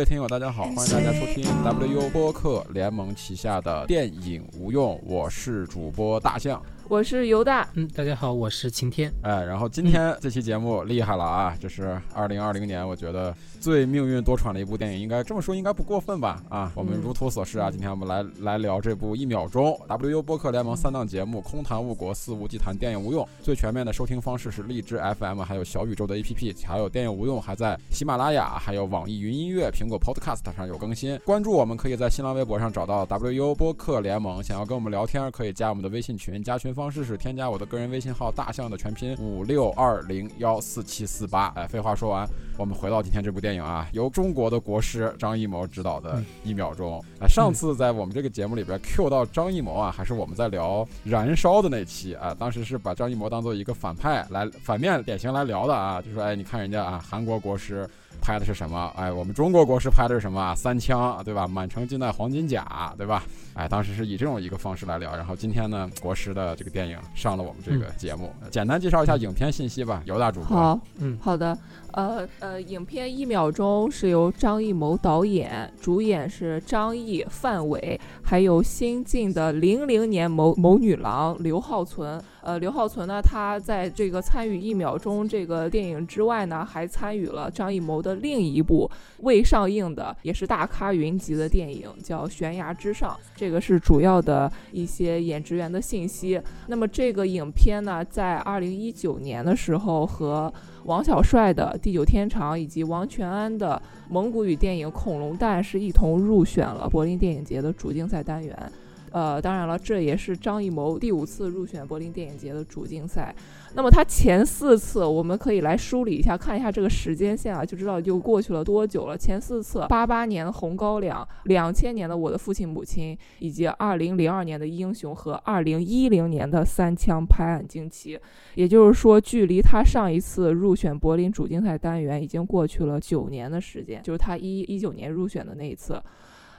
[0.00, 6.62] 各位听友，大家好，欢迎大家收听 WU 播客联盟旗下的电影无用，我是主播大象。
[6.90, 16.42] 我是犹大，嗯，大家好，我是晴天，哎，然后今天这期节目厉害了啊，这是二零二零年，我觉得最命运多舛的一部电影，应该这么说应该不过分吧？
[16.48, 23.24] 啊，我们如图所示啊，今天我们来来聊这部一秒钟 WU 播客联盟三档节目，空谈误国，肆无忌谈，电影无用。
[23.40, 31.16] 最全面的收听方式是荔枝 FM，还有小宇宙的 APP，还有电影无用还在喜马拉雅，还有网易云音乐、苹果 Podcast 上有更新。
[31.24, 37.60] 关注我们可以在新浪微博上找到 WU 播客联盟，想要跟我们聊天可以加我们的微信群，加群方式是添加我。
[37.60, 41.48] 的个人微信号大象的全拼五六二零幺四七四八。
[41.48, 46.98] 哎，废话说完，我们回到今天这部电影啊，由中国的国师张艺谋执导的《一秒钟》。
[47.22, 57.86] 哎，上次在我们这个节目里边 Q 到张艺谋啊，还是我们在聊《燃烧》的那期啊，当时是把张艺谋当做一个反派来反面典型来聊的啊，就说哎，你看人家啊，韩国国师。
[58.20, 58.92] 拍的是什么？
[58.96, 60.54] 哎，我们中国国师拍的是什么？
[60.54, 61.48] 三枪，对吧？
[61.48, 63.24] 满城尽带黄金甲，对吧？
[63.54, 65.16] 哎，当时是以这种一个方式来聊。
[65.16, 70.02] 然后今天呢，国师的这个电影上了我们这个节目，简单介绍一下影片信息吧。
[70.06, 71.56] 姚大主播，好，嗯，好的。
[71.92, 82.22] 呃呃，影片一秒钟是由张艺谋导演，主演是张译、范伟，还有新晋的零零年某某女郎刘浩存。
[82.42, 93.10] 呃，刘浩存呢，他在这个参与一秒钟这个电影之外呢，还参与了张艺谋的另一部未上映的，也是大咖云集的电影，叫《悬崖之上》。
[93.36, 96.40] 这个是主要的一些演职员的信息。
[96.68, 100.52] 那么这个影片呢，在二零一九年的时候和。
[100.84, 108.72] 王小帅的《地久天长》以及王全安的蒙古语电影《恐龙蛋》是一同入选了柏林电影节的主竞赛单元。
[109.10, 113.34] 呃，当然了，这也是张艺谋第五次入选柏林电影节的主竞赛。
[113.74, 119.16] 那么他前四次，我们可以来梳理一下，看一下这个时间线啊，就知道就过去了多久了。
[119.16, 128.16] 前四次：八八年《红高粱》，两千年的《我的父亲母亲》，以及二零零二年的《英雄》和二零一零年的《三枪拍案惊奇》。
[128.56, 136.02] 也就是说，距离他上一次入选柏林主竞赛单元已经过去了九年的时间，就是他一一九年入选的那一次。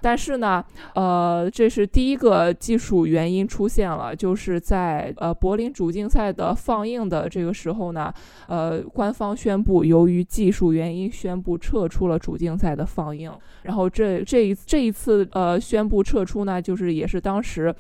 [0.01, 0.63] 但是呢，
[0.95, 8.11] 呃，这是第一个技术原因出现了，就是在呃柏林主竞赛的放映的这个时候呢，
[8.47, 13.31] 呃，官方宣布由于技术原因宣布撤出了主竞赛的放映。
[13.63, 17.73] 然后这这一这一次呃宣布撤出呢，就是也是当时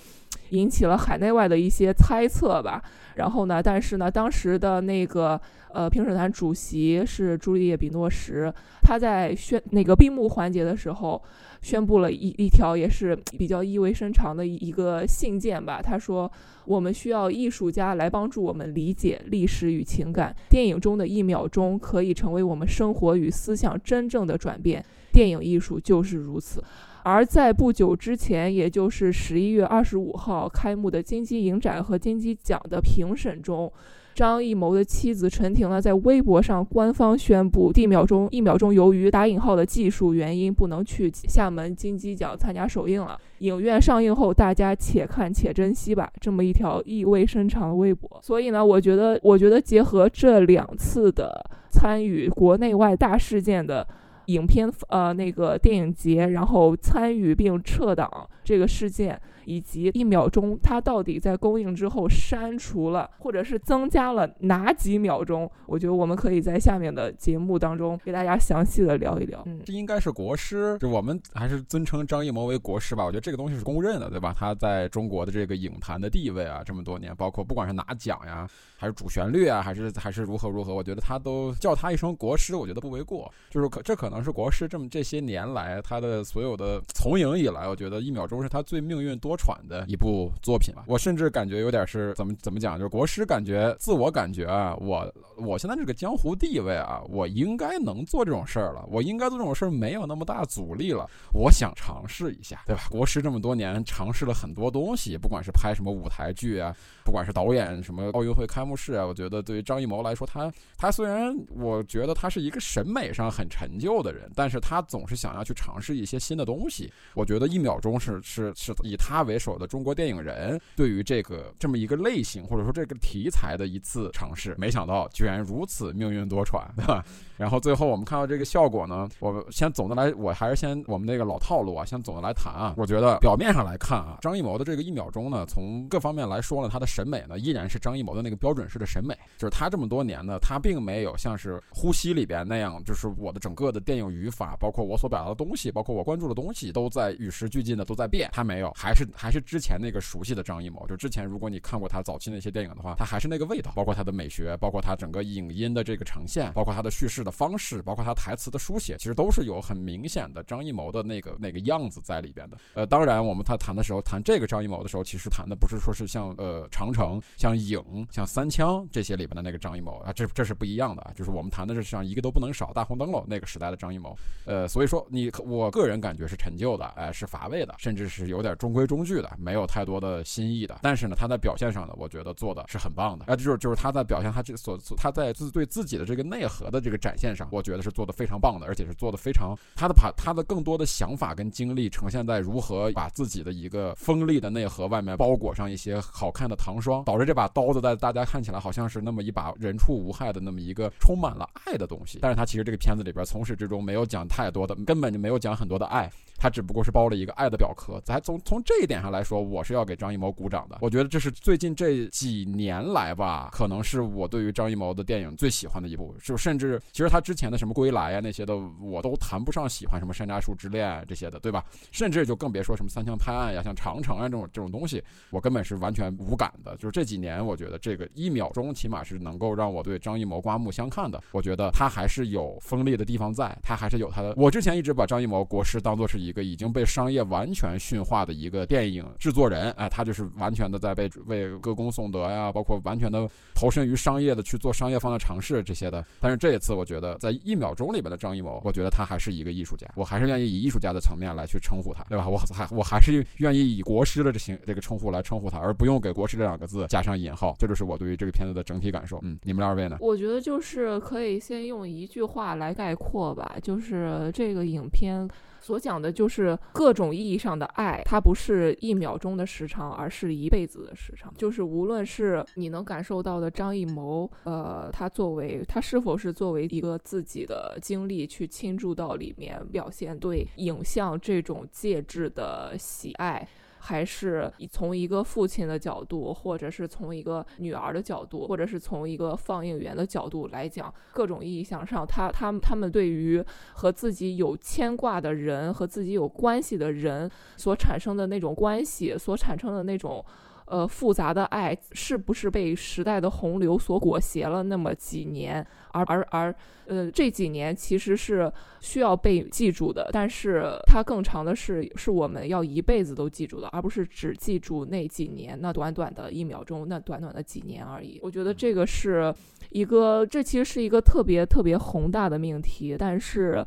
[0.51, 2.81] 引起了海内外的一些猜测吧。
[3.15, 5.39] 然后呢，但是呢，当时的那个
[5.73, 11.21] 呃评审团主席是朱丽叶·比诺什，他在宣那个闭幕环节的时候。
[11.61, 15.79] 宣布了一一条也是比较意味深长的一个信件吧。
[15.79, 16.31] 他说
[16.65, 20.35] ：“我们需要艺术家来帮助我们理解历史与情感。
[20.49, 24.83] 电影中的一秒钟可以成为我们生活与思想真正的转变。
[25.13, 26.63] 电影艺术就是如此。”
[27.03, 33.71] 而在不久之前，也就是十一月二十五号开幕的金鸡影展和金鸡奖的评审中。
[34.13, 43.17] 张艺谋的妻子陈婷呢，在微博上官方宣布，一秒钟一秒钟由于打引号的技术原因，不能去厦门金鸡奖参加首映了。
[43.39, 46.11] 影院上映后，大家且看且珍惜吧。
[46.19, 48.19] 这么一条意味深长的微博。
[48.21, 53.87] 所以呢，我觉得，我觉得结合这两次的参与国内外大事件的。
[54.25, 65.49] 影片呃，那个电影节，然后参与并撤档这个事件，以及一秒钟，它到底在公映之后删除了，或者是增加了哪几秒钟？
[65.65, 69.41] 我觉得我们可以在下面的节目当中给大家详细的聊一聊。
[69.45, 73.03] 嗯，这应该是国师，就我们还是尊称张艺谋为国师吧。
[73.03, 74.33] 我觉得这个东西是公认的，对吧？
[74.37, 78.47] 他在中国的这个影坛的地位啊，这么多年，包括不管是拿奖呀。
[78.81, 80.73] 还是主旋律啊，还是还是如何如何？
[80.73, 83.31] 我觉得他都叫他一声国师，我觉得不为过。
[83.51, 90.85] 就是可这可能是国师这么这些年来他的所有的从影以来，我觉得一秒钟是他最命运多舛的一部作品吧。
[90.87, 101.07] 我甚至感觉有点是怎么怎么讲，就是国师感觉自我感觉啊，我我现在这个江湖地位啊，我应该能做这种事儿了，我应该做这种事儿没有那么大阻力了。
[101.35, 102.81] 我想尝试一下，对吧？
[102.89, 106.75] 国师这么多年尝试了很多东西，不管是拍什么舞台剧啊，
[107.05, 108.71] 不管是导演什么奥运会开幕。
[108.75, 116.91] 式啊，我觉得对于张艺谋来说，他他虽然我觉得他是一个审美上很陈旧的人，但是他总是想要去尝试一些新的东西。
[117.13, 127.05] 我觉得一秒钟是是是以他为首的中国电影人对于这个这么一个类型或者说这个题材的一次尝试，没想到居然如此命运多舛，对吧？
[127.41, 132.75] 然后最后我们看到这个效果呢，我先总的来，我还是先我们那个老套路啊，先总的来谈啊。
[132.77, 148.29] 我觉得表面上来看啊，张艺谋的这个一秒钟呢，从各方面来说呢，他的审美呢依然是张艺谋的那个标准式的审美，就是他这么多年呢，他并没有像是《呼吸》里边那样，就是我的整个的电影语法，包括我所表达的东西，包括我关注的东西，都在与时俱进的都在变。
[148.31, 150.85] 他没有，还是还是之前那个熟悉的张艺谋。
[150.85, 162.57] 就之前如果你看过他早期那些电影的话，他还是那个味道，包括他的美学，包括他整个影音的这个呈现，包括他的叙事的方式，包括他台词的书写，其实都是有很明显的张艺谋的那个那个样子在里边的。
[162.73, 167.81] 呃，当然我们他谈的时候谈这个张艺谋的时候，其实谈的不是说是像呃长城、像影、
[168.11, 171.11] 像三枪这些里边的那个张艺谋啊，这这是不一样的啊。
[171.15, 174.17] 就是我们谈的是像一个都不能少、大红灯笼那个时代的张艺谋。
[174.45, 180.79] 呃，所以说你我个人感觉是陈旧的，哎，是乏味的，甚至是有点中规中矩的，没有太多的新意的。
[180.81, 183.25] 但是呢，他在表现上呢，我觉得做的是很棒的。
[183.27, 202.17] 哎，就是就是他在表现他这所他在自对自己的这个内核的这个展现线上，我觉得是做的非常棒的，而且是做的非常他的把他的更多的想法跟经历呈现在如何把自己的一个锋利的内核外面包裹上一些好看的糖霜，导致这把刀子在大家看起来好像是那么一把人畜无害的那么一个充满了爱的东西。
[202.21, 206.11] 但是他其实这个片子里边从始至终没有讲太多的，根本就没有讲很多的爱。
[206.41, 210.79] 他只不过是包了一个爱的表壳，咱从从这一点上来说，我是要给张艺谋鼓掌的。
[210.81, 216.15] 我觉得这是最近这几年来吧，可能是我对于张艺谋的电影最喜欢的一部。
[216.23, 221.63] 就甚至其实他之前的什么《归来》呀那些的，我都谈不上喜欢，什么《山楂树之恋》这些的，对吧？
[221.91, 226.75] 甚至就更别说什么《三枪拍案》呀，像《长城》啊这种这种东西，我根本是完全无感的。
[226.77, 231.21] 就是这几年，我觉得这个一秒钟起码是能够让我对张艺谋刮目相看的。
[231.33, 234.33] 我觉得他还是有锋利的地方在，他还是有他的。
[234.35, 246.05] 我之前一直把张艺谋国师当做是一个已经被商业完全驯化的一个电影制作人，哎，他就是完全的在被为歌功颂德呀，包括完全的投身于商业的去做商业方的尝试这些的。
[246.19, 252.27] 但是这一次，我觉得在一秒钟里边的张艺谋，我觉得他还是一个艺术家，我还是愿意以艺术家的层面来去称呼他，对吧？
[252.27, 257.55] 我还我还是愿意以国师的这行这个称呼来称呼他，而不用给国师这两个字加上引号。
[257.59, 259.19] 这就是我对于这个片子的整体感受。
[259.23, 259.97] 嗯，你们二位呢？
[259.99, 265.27] 我觉得就是可以先用一句话来概括吧，就是这个影片。
[265.61, 271.33] 所讲的就是各种意义上的爱，它不是一秒钟的时长，而是一辈子的时长。
[271.37, 283.47] 就是无论是你能感受到的张艺谋，呃，他作为他是否是作为一个自己的经历去倾注到里面，表现对影像这种介质的喜爱。
[283.81, 293.43] 还是从一个父亲的角度，或者是从一个女儿的角度，或者是从一个放映员的角度来讲，各种意义上，他他们他们对于
[293.73, 300.23] 和自己有牵挂的人和自己有关系的人所产生的那种关系，所产生的那种。
[300.71, 305.67] 呃，复杂的爱是不是被时代的洪流所裹挟了那么几年？
[305.91, 318.17] 而而而，呃，这几年其实是需要被记住的，但是它更长的是是我们要一辈子都记住的，而不是只记住那几年、那短短的一秒钟、那短短的几年而已。
[318.23, 319.35] 我觉得这个是
[319.71, 323.61] 一个，这其实是一个特别特别宏大的命题，但是。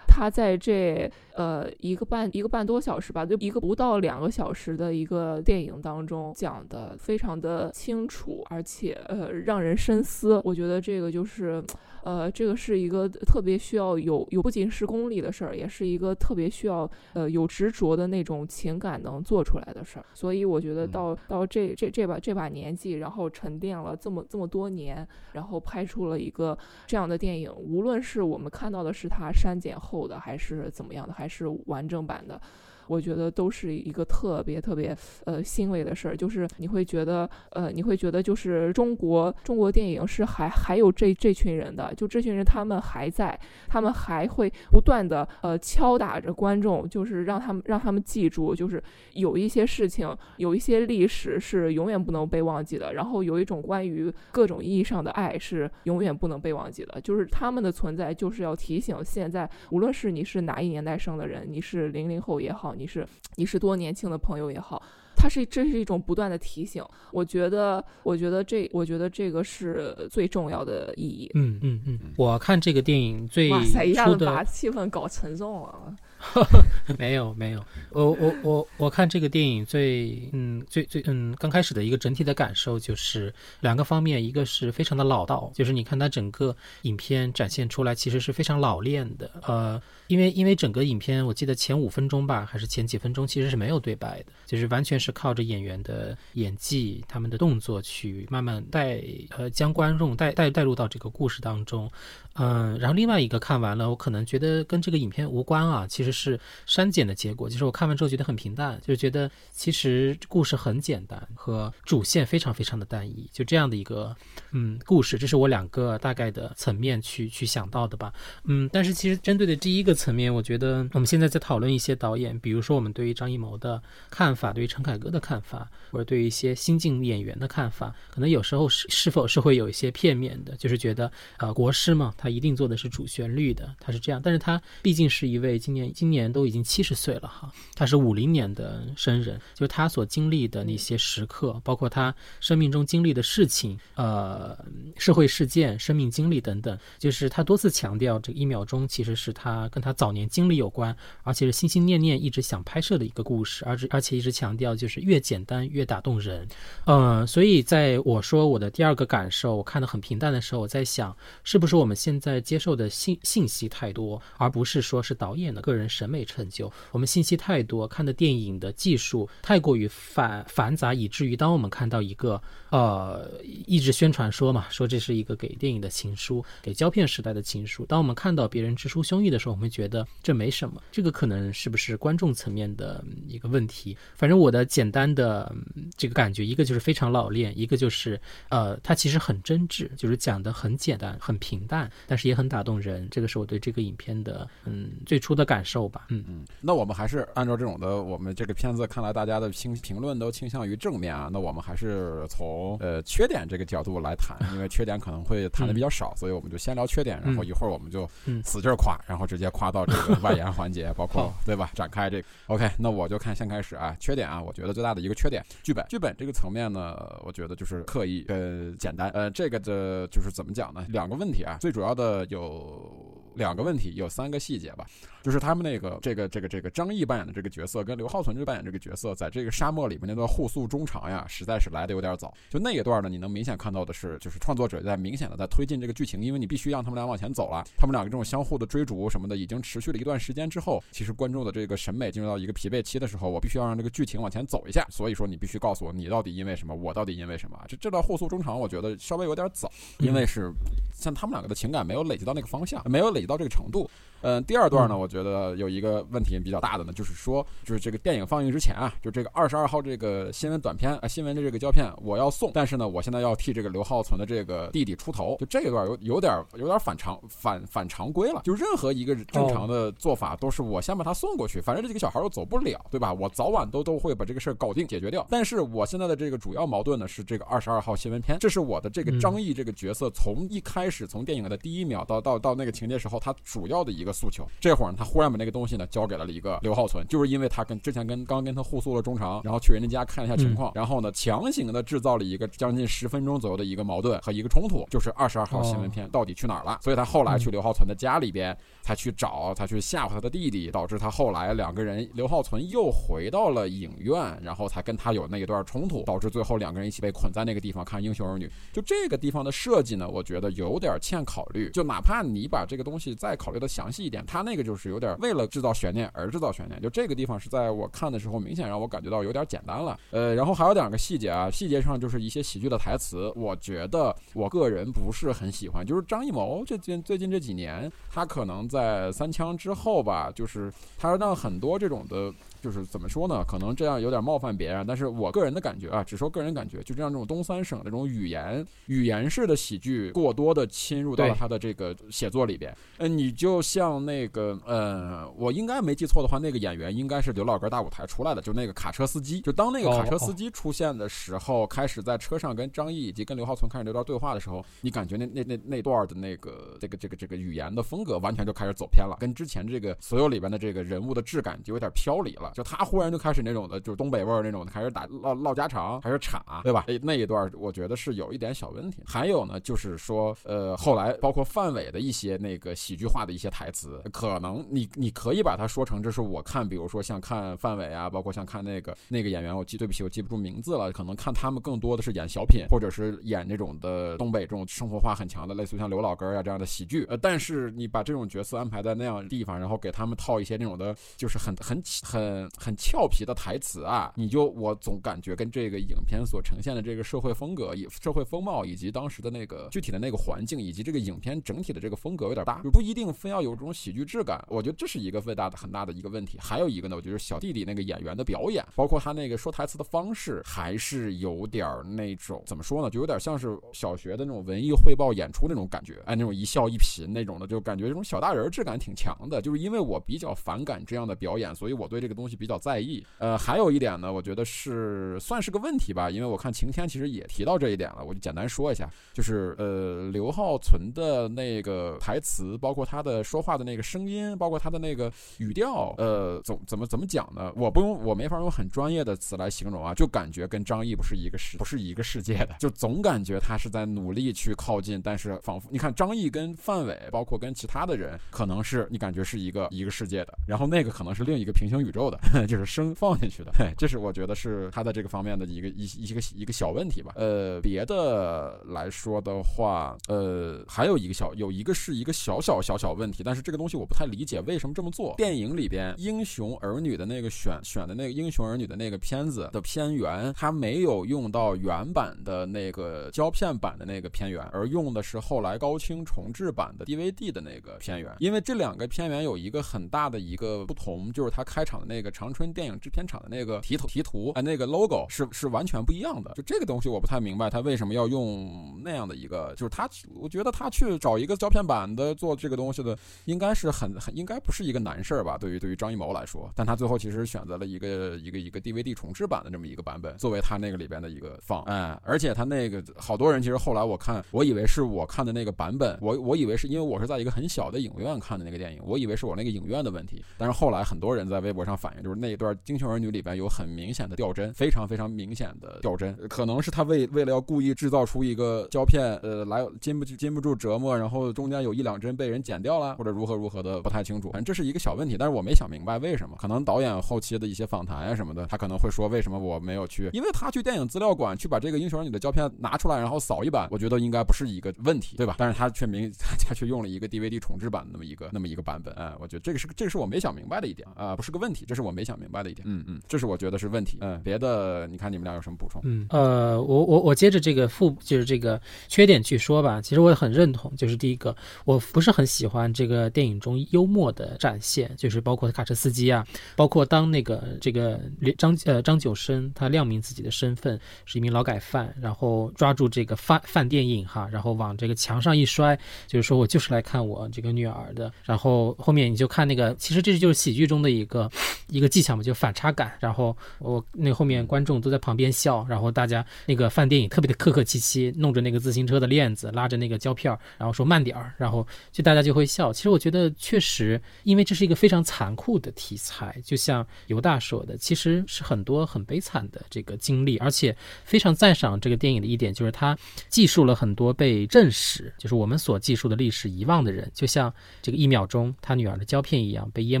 [0.10, 10.42] 它在这呃一个半一个半多小时吧，就一个不到两个小时的一个电影当中讲的非常的清楚，而且呃让人深思。
[10.44, 11.62] 我觉得这个就是。
[12.04, 20.06] 呃，这个是一个特别需要有有不仅是功力的事儿，也是一个特别需要呃有执着的那种情感能做出来的事儿。
[20.14, 32.40] 所以我觉得到到这这这把这把年纪，然后沉淀了这么这么多年，然后拍出了一个这样的电影，无论是我们看到的是它删减后的，还是怎么样的，还是完整版的。
[32.88, 62.74] 我觉得都是一个特别特别呃欣慰的事儿，就是你会觉得呃你会觉得就是中国中国电影是还还有这这群人的，就这群人他们还在，他们还会不断的呃敲打着观众，就是让他们让他们记住，就是有一些事情有一些历史是永远不能被忘记的，然后有一种关于各种意义上的爱是永远不能被忘记的，就是他们的存在就是要提醒现在无论是你是哪一年代生的人，你是零零后也好。
[62.78, 64.80] 你是你是多年轻的朋友也好，
[65.16, 66.84] 他是这是一种不断的提醒。
[67.10, 71.30] 我觉得，我觉得这，我觉得这个是最重要的意义。
[71.34, 75.94] 嗯嗯嗯，我看这个电影最哇塞，一下子把气氛搞沉重了。
[76.98, 99.00] 没有没有，我我我我看这个电影最嗯最最嗯刚开始的一个整体的感受就是两个方面，一个是非常的老道，就是你看它整个影片展现出来其实是非常老练的，呃，因为因为整个影片我记得前五分钟吧还是前几分钟其实是没有对白的，就是完全是靠着演员的演技、他们的动作去慢慢带
[99.36, 101.88] 呃将观众带带带入到这个故事当中，
[102.34, 106.07] 嗯，然后另外一个看完了，我可能觉得跟这个影片无关啊，其实。
[106.10, 107.48] 实是删减的结果。
[107.48, 114.16] 就是我看完之后觉得很平淡，就是觉得其实故事很简单，和主线非常非常的单一，就这样的一个
[114.52, 118.12] 嗯故事，这是我两个大概的层面去去想到的吧。
[118.44, 144.56] 嗯，但是其实针对的第一个层面，我觉得我们现在在讨论一些导演，比如说我们对于张艺谋的看法，对于陈凯歌的看法，或者对于一些新晋演员的看法，可能有时候是是否是会有一些片面的，就是觉得呃国师嘛，他一定做的是主旋律的，他是这样，但是他毕竟是一位今年今年都已经七十岁了哈，他是五零年的生人，就是他所经历的那些时刻，包括他生命中经历的事情，呃，
[144.96, 156.46] 社会事件、生命经历等等，就是他多次强调，这一秒钟其实是他跟他早年经历有关，而且是心心念念一直想拍摄的一个故事，而且而且一直强调就是越简单越打动人，
[156.84, 172.40] 嗯，所以在我说我的第二个感受，我看的很平淡的时候，我在想，是不是我们现在接受的信信息太多，而不是说是导演的个人审美成就，我们信息太多，看的电影的技术太过于繁繁杂，以至于当我们看到一个
[172.70, 173.30] 呃
[173.66, 183.96] 一直宣传说嘛，说这是一个给电影的情书，给胶片时代的情书，当我们看到别人直抒胸臆的时候，我们觉得这没什么，这个可能是不是观众层面的一个问题？
[184.14, 185.54] 反正我的简单的
[185.96, 193.06] 这个感觉，一个就是非常老练，一个就是呃，它其实很真挚，就是讲的很简单、很平淡，但是也很打动人。
[193.10, 196.06] 这个是我对这个影片的嗯最初的感受吧。
[196.08, 201.28] 嗯嗯，那我们还是按照这种的，我们这个片子看来大家的评评论都倾向于正面啊。
[201.30, 208.08] 那我们还是从呃缺点这个角度来谈，因为缺点可能会谈的比较少，所以我们就先聊缺点，然后一会儿我们就
[208.46, 211.70] 使劲夸，然后直接夸到这个外延环节， 包括对吧？
[211.74, 213.94] 展开这个 OK，那我就看先开始啊。
[214.00, 219.10] 缺点啊，我觉得最大的一个缺点，剧本剧本这个层面呢，我觉得就是刻意呃简单。
[219.10, 220.86] 呃，这个的就是怎么讲呢？
[220.88, 223.04] 两个问题啊，最主要的有。
[223.34, 224.84] 两个问题，有三个细节吧，
[225.22, 232.32] 就是他们那个这个这个这个张译扮演的这个角色跟刘浩存这扮演这个角色，在这个沙漠里面那段互诉衷肠呀，实在是来的有点早。
[232.48, 237.64] 就那一段呢，你能明显看到的是，就是创作者在明显的在推进这个剧情，因为你必须让他们俩往前走了。
[237.76, 244.86] 他们两个这种相互的追逐什么的，已经持续了一段时间之后，其实观众的这个审美进入到一个疲惫期的时候，我必须要让这个剧情往前走一下。
[244.90, 247.58] 所以说，你必须告诉我你到底因为什么，我到底因为什么。
[247.68, 250.52] 这这段互诉衷肠，我觉得稍微有点早，因为是
[250.92, 253.88] 像他们两个的情感没有累积到那个方向，没有累积到这个程度。
[254.22, 268.42] 嗯，第二段呢，我觉得有一个问题比较大的呢，就是说，就是这个电影放映之前啊，就这个二十二号这个新闻短片啊，新闻的这个胶片我要送，但是呢，我现在要替这个刘浩存的这个弟弟出头，就这一段有有点有点反常反反常规了。
[268.44, 273.12] 就任何一个正常的做法都是我先把他送过去，反正这几个小孩又走不了，对吧？
[273.12, 275.26] 我早晚都都会把这个事儿搞定解决掉。
[275.30, 284.46] 但是我现在的这个主要矛盾呢是这个二十二号新闻片，这是我的这个张译这个角色从一开始从电影的第一秒到到到那个情节时候，他主要的一个诉求。
[284.60, 296.78] 这会儿他忽然把那个东西呢交给了一个刘浩存，就是因为他跟之前跟刚跟他互诉了衷肠，然后去人家家看了一下情况，然后呢强行的制造了一个将近十分钟左右的一个矛盾和一个冲突，就是二十二号新闻片到底去哪儿了？
[296.82, 298.56] 所以他后来去刘浩存的家里边，
[298.88, 308.46] 他去找他去吓唬他的弟弟，导致他后来两个人刘浩存又回到了影院，然后才跟他有那一段冲突，导致最后两个人一起被捆在那个地方看《英雄儿女》。
[308.72, 311.68] 就这个地方的设计呢，我觉得有点欠考虑。
[311.68, 316.80] 就哪怕你把这个东西再考虑的详细一点，他那个就是有点为了制造悬念而制造悬念。
[316.80, 320.00] 就这个地方是在我看的时候，明显让我感觉到有点简单了。
[320.12, 325.84] 呃，然后还有两个细节啊，细节上就是一些喜剧的台词，我觉得我个人不是很喜欢。
[325.84, 332.32] 就是张艺谋这近最近这几年，他可能在在三枪之后吧，就是他让很多这种的。
[332.60, 333.44] 就是怎么说呢？
[333.46, 342.74] 可能这样有点冒犯别人，但是我个人的感觉啊，只说个人感觉，就这样这种东三省这种语言语言式的喜剧，过多的侵入到了他的这个写作里边。
[342.98, 349.40] 嗯，你就像那个，呃，我应该没记错的话，那个演员应该是刘老根大舞台出来的，就那个卡车司机。
[349.40, 362.47] 就当那个卡车司机出现的时候，开始在车上跟张译以及跟刘浩存开始这段对话的时候，你感觉那那那那段的那个这个这个这个语言的风格完全就开始走偏了，跟之前这个所有里边的这个人物的质感就有点飘离了。
[362.54, 366.84] 就他忽然就开始那种的，就是东北味儿那种的，开始打唠唠家常，开始插，对吧？
[367.02, 369.02] 那一段我觉得是有一点小问题。
[369.06, 387.04] 还有呢，就是说，呃，后来包括范伟的一些那个喜剧化的一些台词，可能你你可以把它说成这是我看，比如说像看范伟啊，包括像看那个那个演员，我记对不起，我记不住名字了，可能看他们更多的是演小品，或者是演那种的东北这种生活化很强的，类似于像刘老根啊这样的喜剧。
[387.08, 392.74] 呃，但是你把这种角色安排在那样地方，然后给他们套一些那种的，就是很很很很。
[392.78, 406.38] 俏皮的台词啊，你就我总感觉跟这个影片所呈现的这个社会风格、以社会风貌以及当时的那个具体的那个环境以及这个影片整体的这个风格有点大，就不一定非要有这种喜剧质感，我觉得这是一个最大的很大的一个问题。
[406.40, 419.42] 还有一个呢，我觉得小弟弟那个演员的表演，包括他那个说台词的方式，还是有点那种怎么说呢，就有点像是小学的那种文艺汇报演出那种感觉，哎，那种一笑一颦那种的，就感觉这种小大人质感挺强的。
[419.42, 423.04] 就是因为我比较反感这样的表演，所以我对这个东西就比较在意。
[423.18, 437.52] 呃，还有一点呢，我觉得是算是个问题吧，因为我看晴天其实也提到这一点了，我就简单说一下，就是呃，刘浩存的那个台词，包括他的说话的那个声音，包括他的那个语调，呃，怎怎么怎么讲呢？
[437.56, 457.12] 我不用，我没法用很专业的词来形容啊，就感觉跟张译不是一个世，不是一个世界的，就总感觉他是在努力去靠近，但是仿佛你看张译跟范伟，包括跟其他的人，可能是你感觉是一个一个世界的，然后那个可能是另一个平行宇宙的， 就是声放进去的， 这是我觉得是他在这个方面的一个一一个一个小问题吧。
[457.16, 465.14] 呃，别的来说的话，呃，还有一个小有一个是一个小小小小问题，但是这个东西我不太理解为什么这么做。
[465.16, 478.14] 电影里边《英雄儿女》的那个选选的那个《英雄儿女》的那个片子的片源，它没有用到原版的那个胶片版的那个片源，而用的是后来高清重制版的 DVD 的那个片源。
[478.18, 486.32] 因为这两个片源有一个很大的一个不同，就是它开场的那个长春电影制片厂的那个题图题图啊，那个 logo 是是完全不一样的。
[486.34, 495.36] 就这个东西我不太明白，他为什么要用那样的一个，就是他，我觉得他去找一个胶片版的做这个东西的，应该是很很应该不是一个难事儿吧？
[495.38, 524.30] 对于对于张艺谋来说，但他最后其实选择了一个一个一个 DVD 重制版的这么一个版本，作为他那个里边的一个放，哎，而且他那个好多人其实后来我看，我以为是我看的那个版本，我我以为是因为我是在一个很小的影院看的那个电影，我以为是我那个影院的问题，但是后来很多人在微博上反映，就是那一段《英雄儿女》里边有很明显的掉帧，非常非常明显的掉帧，可能是他为为了要故意制造出一个胶片，呃，来禁不禁不住折磨，然后中间有一两帧被人剪掉了，或者如何如何的，不太清楚。
[524.30, 526.36] 反正这是一个小问题，但是我没想明白为什么。
[526.38, 535.34] 可能导演后期的一些访谈啊什么的，他可能会说为什么我没有去，因为他去电影资料馆去把这个《英雄儿女》的胶片拿出来，然后扫一版，我觉得应该不是一个问题，对吧？
[535.38, 536.10] 但是他却明
[536.46, 542.66] 他却用了一个 DVD 重制版那么一个那么一个版本，哎，我觉得这个是这个是我没想明白的一点啊，不是个问题，这是我没想明白的一点。
[542.68, 543.98] 嗯嗯，这是我觉得是问题。
[544.00, 545.80] 嗯，别的你看你们俩有什么补充？
[545.84, 549.80] 嗯呃，我我我接着这个负就是这个缺点去说吧。
[549.80, 558.00] 其实我也很认同，就是第一个，我不是很喜欢这个电影中幽默的展现，就是包括卡车司机啊，包括当那个这个
[558.36, 568.12] 张呃张九生他亮明自己的身份是一名劳改犯，然后抓住这个饭饭店影哈，然后往这个墙上一摔，就是说我就是来看我这个女儿的。
[568.24, 571.30] 然后后面你就看那个，其实这就是喜剧中的一个
[571.68, 572.92] 一个技巧嘛，就反差感。
[573.00, 582.72] 然后我那后面观众都在旁边笑，然后大家那个饭店也特别的客客气气，弄着那个自行车的链子，拉着那个胶片，然后说慢点儿，然后就大家就会笑。
[582.72, 592.96] 其实我觉得确实，因为这是一个非常残酷的题材，就像犹大说的，其实是很多很悲惨的这个经历，而且非常赞赏这个电影的一点就是它
[593.28, 600.00] 记述了很多被正史，就是我们所记述的历史遗忘的人，就像这个一秒钟他女儿的胶片一样，被淹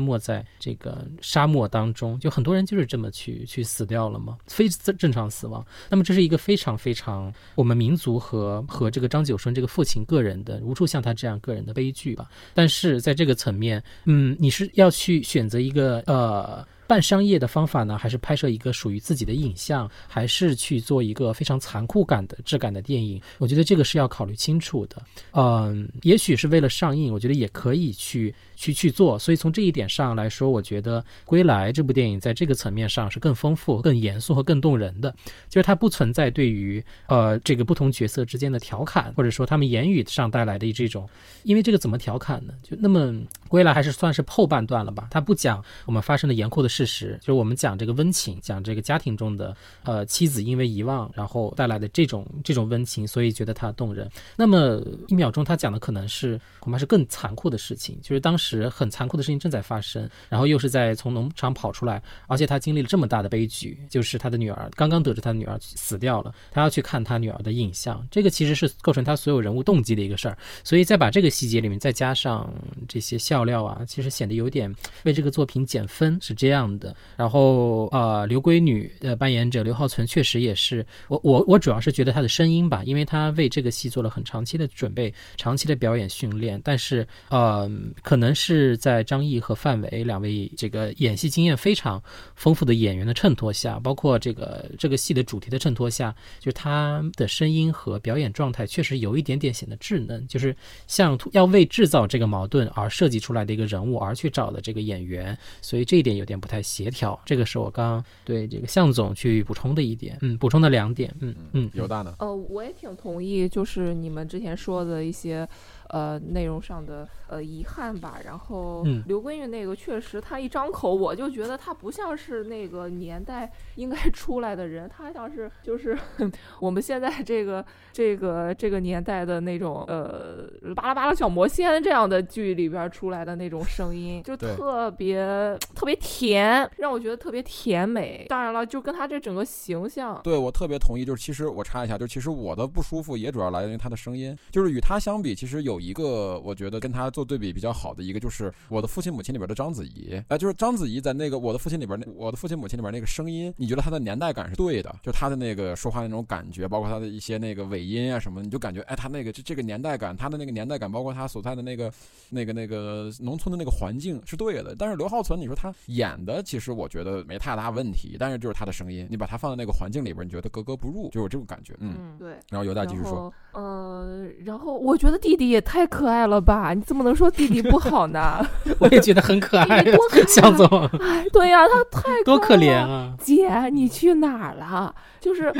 [0.00, 5.64] 没在这个沙漠我当中，就很多人就是这么去去死掉了嘛，非正常死亡。
[5.90, 12.30] 那么这是一个非常非常我们民族和和这个张九生这个父亲个人的无处像他这样个人的悲剧吧。
[12.54, 16.66] 但是在这个层面，嗯，你是要去选择一个呃。
[16.88, 23.20] 半商业的方法呢，还是拍摄一个属于自己的影像，还是去做一个非常残酷感的质感的电影？
[23.36, 25.02] 我觉得这个是要考虑清楚的。
[25.32, 29.18] 嗯，也许是为了上映，我觉得也可以去去去做。
[29.18, 35.14] 所以从这一点上来说，我觉得《归来》这部电影在这个层面上是更丰富、更严肃和更动人的。
[35.48, 41.08] 就是它不存在对于呃这个不同角色之间的调侃，或者说他们言语上带来的这种，
[41.44, 42.52] 因为这个怎么调侃呢？
[42.62, 43.06] 就那么
[43.48, 45.06] 《归来》还是算是后半段了吧？
[45.10, 54.10] 他不讲我们发生的严酷的事实，就是我们讲这个温情，讲这个家庭中的呃妻子因为遗忘然后带来的这种这种温情，所以觉得它动人。
[54.36, 70.38] 那么一秒钟他讲的可能是恐怕是更残酷的事情，就是当时时很残酷的事情正在发生，然后又是在从农场跑出来，而且他经历了这么大的悲剧，就是他的女儿刚刚得知他的女儿死掉了，他要去看他女儿的影像，这个其实是构成他所有人物动机的一个事儿。
[70.64, 72.50] 所以再把这个细节里面再加上
[72.88, 76.68] 这些笑料啊，其实显得有点为这个作品减分，是这样。
[76.78, 86.60] 的，然后呃，刘闺女的扮演者刘浩存确实也是我我我主要是觉得他的声音吧，因为他为这个戏做了很长期的准备，长期的表演训练。
[86.62, 87.70] 但是呃，
[88.02, 92.00] 可能是在张译和范伟两位这个演戏经验非常
[92.36, 100.54] 丰富的演员的衬托下，包括这个这个戏的主题的衬托下，就他的声音和表演状态确实有一点点显得稚嫩，就是
[100.86, 107.20] 像要为制造这个矛盾而设计出来的一个人物而去找的这个演员，所以这一点有点不太协调。
[107.26, 112.14] 这个是我刚刚对这个向总去补充的一点，嗯，补充的两点，嗯嗯，有大呢？
[112.20, 115.48] 呃，我也挺同意，就是你们之前说的一些。
[115.88, 118.18] 呃，内容上的呃遗憾吧。
[118.24, 125.96] 然后刘闺女那个确实，她一张口，我就觉得她不像是那个年代应该出来的人，她像是就是
[126.60, 138.26] 我们现在这个这个这个年代的那种呃巴拉巴拉小魔仙这样的剧里边出来的那种声音，就特别特别甜，让我觉得特别甜美。
[138.28, 141.04] 当然了，就跟她这整个形象，对我特别同意。
[141.04, 145.77] 就是其实我插一下，就其实我的不舒服也主要来源于她的声音，就是与她相比，其实有。
[145.78, 161.92] 有一个我觉得跟他做对比比较好的一个，就是我的父亲母亲里边的章子怡，哎，就是章子怡在那个我的父亲里边那我的父亲母亲里边那个声音，你觉得他的年代感是对的，就他的那个说话那种感觉，包括他的一些那个尾音啊什么，你就感觉哎，他那个这这个年代感，他的那个年代感，包括他所在的那个
[162.30, 164.74] 那个那个农村的那个环境是对的。
[164.76, 171.76] 但是刘浩存，你说他演的其实我觉得没太大问题，但是就是他的声音，你把他放在那个环境里边，你觉得格格不入，就有这种感觉。
[171.78, 172.36] 嗯，对。
[172.50, 175.67] 然后犹大继续说，呃，然后我觉得弟弟也。
[175.68, 176.72] 太可爱了吧！
[176.74, 178.38] 你怎么能说弟弟不好呢？
[178.80, 180.26] 我也觉得很可爱，多可爱！
[180.26, 180.66] 向总，
[181.02, 183.12] 哎对呀，他太多可怜啊！
[183.20, 184.94] 姐，你去哪儿了？
[185.20, 185.52] 就是，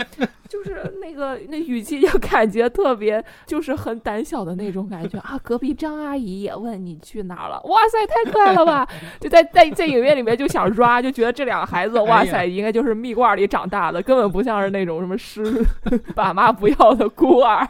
[0.49, 5.39] 就是那个那语气就感觉特别，就是很胆小的那种感觉啊！
[5.43, 7.61] 隔壁张阿姨也问你去哪儿了？
[7.65, 8.87] 哇塞，太可爱了吧！
[9.21, 15.43] 就在在在影院里面就想抓，就觉得这两个孩子，哇塞，应该就是蜜罐里长大的，根本不像是那种什么失
[16.15, 17.69] 爸妈不要的孤儿。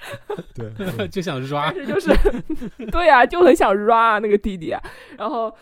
[0.54, 2.10] 对，就想抓，但是就是，
[2.90, 4.74] 对呀，就很想抓那个弟弟，
[5.16, 5.54] 然后。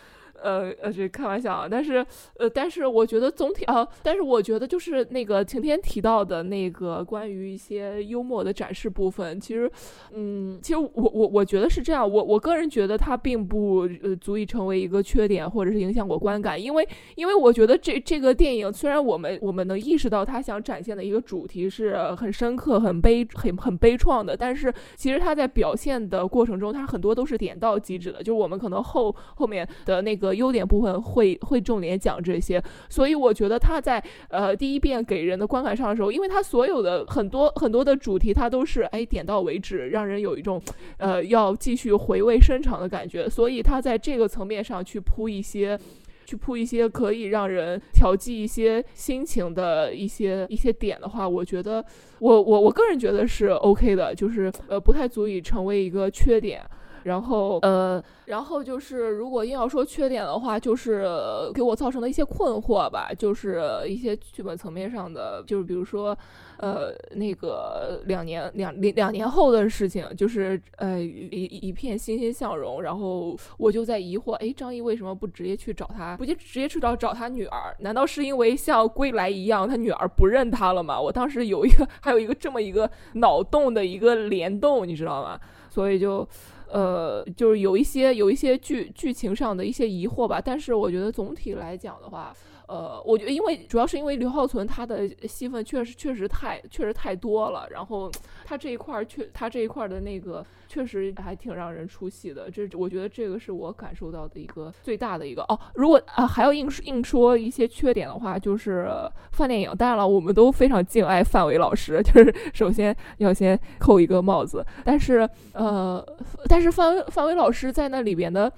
[0.45, 2.05] 呃呃，这开玩笑啊，但是
[2.37, 9.69] 呃，但是我觉得总体啊，但是我觉得就是那个晴天提到的那个关于一些幽默的展示部分，其实，
[10.13, 30.34] 嗯，其实我我我觉得是这样，我我个人觉得它并不呃足以成为一个缺点，或者是影响我观感，因为因为我觉得这这个电影虽然我们我们能意识到他想展现的一个主题是很深刻、很悲、很很悲怆的，但是其实他在表现的过程中，他很多都是点到即止的，就是我们可能后后面的那个。
[30.35, 40.61] 优点部分会会重点讲这些，所以我觉得他在呃第一遍给人的观感上的时候，因为他所有的很多很多的主题，他都是哎点到为止，让人有一种
[40.97, 45.79] 呃要继续回味深长的感觉，所以他在这个层面上去铺一些，
[46.25, 51.83] 去铺一些可以让人调剂一些心情的一些一些点的话，我觉得
[52.19, 56.61] 我我我个人觉得是 OK 的，就是呃不太足以成为一个缺点。
[57.05, 61.05] 然后，呃，然后就是，如果硬要说缺点的话，就是
[61.53, 66.17] 给我造成的一些困惑吧，就是一些剧本层面上的，就是比如说，
[66.57, 77.75] 呃，那个两年两两两年后的事情，就是呃一一片欣欣向荣，然后我就在疑惑，哎，张译为什么不直接去找他，不就直接去找找他女儿？
[77.81, 80.99] 难道是因为像归来一样，他女儿不认他了吗？
[80.99, 85.39] 我当时有一个 还有一个这么一个脑洞的一个联动，你知道吗？
[85.69, 86.27] 所以就。
[86.75, 92.35] 呃，就是有一些有一些剧剧情上的一些疑惑吧，但是我觉得总体来讲的话。
[92.67, 98.11] 呃，我觉得，因为主要是因为刘浩存他的戏份确实确实太确实太多了，然后
[98.43, 105.59] 他这一块儿确他这一块儿的那个确实还挺让人出戏的，这我觉得这个是我感受到的一个最大的一个哦。
[105.75, 108.87] 如果啊还要硬硬说一些缺点的话，就是
[109.31, 109.71] 范电影。
[109.77, 114.65] 当然了，我们都非常敬爱范伟老师， 就是首先要先扣一个帽子。
[114.83, 116.05] 但是呃，
[116.47, 118.51] 但是范范伟老师在那里边的。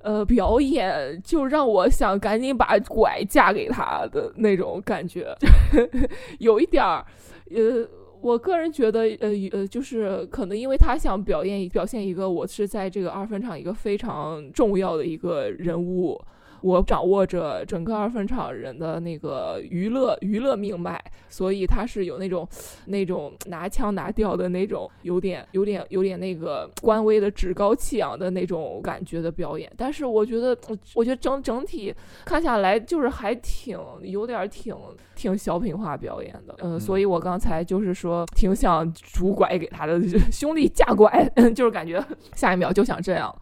[0.00, 5.34] 呃，表演就让我想赶紧把拐嫁给他的那种感觉，
[6.38, 7.04] 有一点儿，
[7.50, 7.86] 呃，
[8.20, 16.20] 我个人觉得，呃呃，就是可能因为他想表演表现一个我是在这个二分场一个非常重要的一个人物。
[16.60, 22.46] 我掌握着整个二分场人的那个娱乐娱乐命脉，所以他是有那种
[22.86, 29.70] 那种拿腔拿调的那种，有点有点有点那个官威的趾高气扬的那种感觉的表演。
[29.76, 30.56] 但是我觉得，
[30.94, 31.94] 我觉得整整体
[32.24, 34.74] 看下来就是还挺有点挺
[35.14, 36.54] 挺小品化表演的。
[36.58, 40.00] 嗯，所以我刚才就是说挺想拄拐给他的
[40.32, 43.34] 兄弟架拐， 就是感觉下一秒就想这样。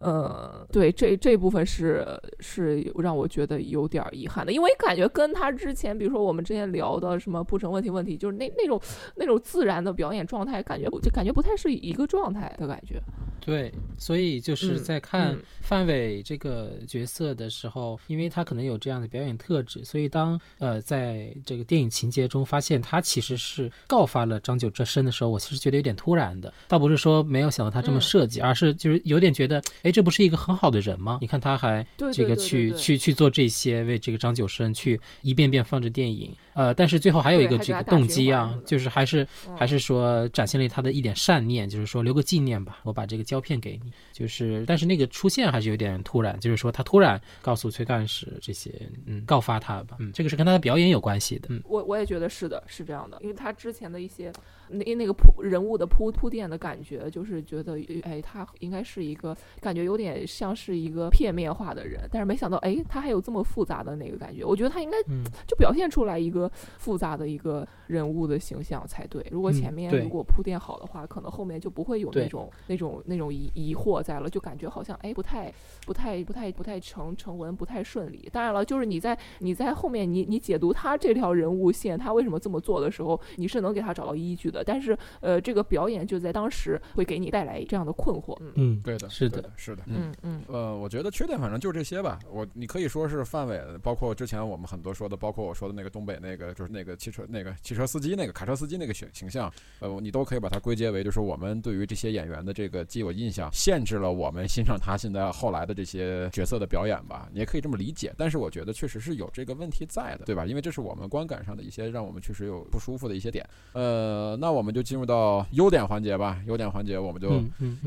[0.00, 2.06] 呃，对，这这部分是
[2.40, 8.80] 是让我觉得有点遗憾的，因为感觉跟他之前，比如说我们之前聊的什么不成问题问题，就是那那种
[9.14, 13.00] 那种自然的表演状态，感觉就感觉不太是一个状态的感觉。
[13.40, 29.62] 对，所以就是在看范伟这个角色的时候，因为他可能有这样的表演特质，所以当呃在这个电影情节中发现他其实是告发了张九这身的时候，我其实觉得有点突然的，倒不是说没有想到他这么设计，而是就是有点觉得。
[29.86, 31.18] 哎，这不是一个很好的人吗？
[31.20, 39.56] 你看他还这个去去去做这些，为这个张九生去一遍遍放着电影，呃，但是最后还有一个这个动机啊就是还是嗯。
[39.56, 48.70] 还是说展现了他的一点善念，就是说留个纪念吧，我把这个胶片给你，就是但是那个出现还是有点突然，就是说他突然告诉崔干事这些，
[49.06, 51.62] 嗯，告发他吧，嗯，这个是跟他的表演有关系的，嗯。
[51.64, 54.32] 我我也觉得是的，是这样的，因为他之前的一些
[54.68, 64.44] 那那个铺人物的铺铺垫的感觉，就是觉得哎，他应该是一个感觉有点像是一个片面化的人，但是没想到哎，他还有这么复杂的那个感觉。
[64.44, 69.24] 我觉得他应该嗯就表现出来一个复杂的一个人物的形象才对。
[69.30, 75.52] 如果嗯前面如果铺垫好的话，可能后面就不会有那种那种那种疑疑惑在了，就感觉好像哎不太
[75.86, 78.28] 不太不太不太成成文，不太顺利。
[78.32, 84.55] 当然了，就是你在你在后面你你解读他这条人物线，他为什么这么做的时候，你是能给他找到依据的。
[84.64, 88.36] 但是呃，这个表演就在当时会给你带来这样的困惑。
[88.40, 92.18] 嗯嗯，对的，是的的，是的，嗯嗯呃，我觉得缺点反正就这些吧。
[92.30, 107.28] 我你可以说是范伟，包括之前我们很多说的，包括我说的那个东北那个，就是那个汽车那个汽车司机那个卡车司机那个形形象，呃，你都可以把它归结为就是我们对于这些演员的这个既有印象，限制了我们欣赏他现在后来的这些角色的表演吧。
[107.32, 108.14] 你也可以这么理解。
[108.16, 110.46] 但是我觉得确实是有这个问题在的，对吧？
[110.46, 113.46] 因为这是我们观感上的一些让我们确实有不舒服的一些点。
[113.72, 116.40] 呃，那我们就进入到优点环节吧。
[116.46, 117.42] 优点环节我们就。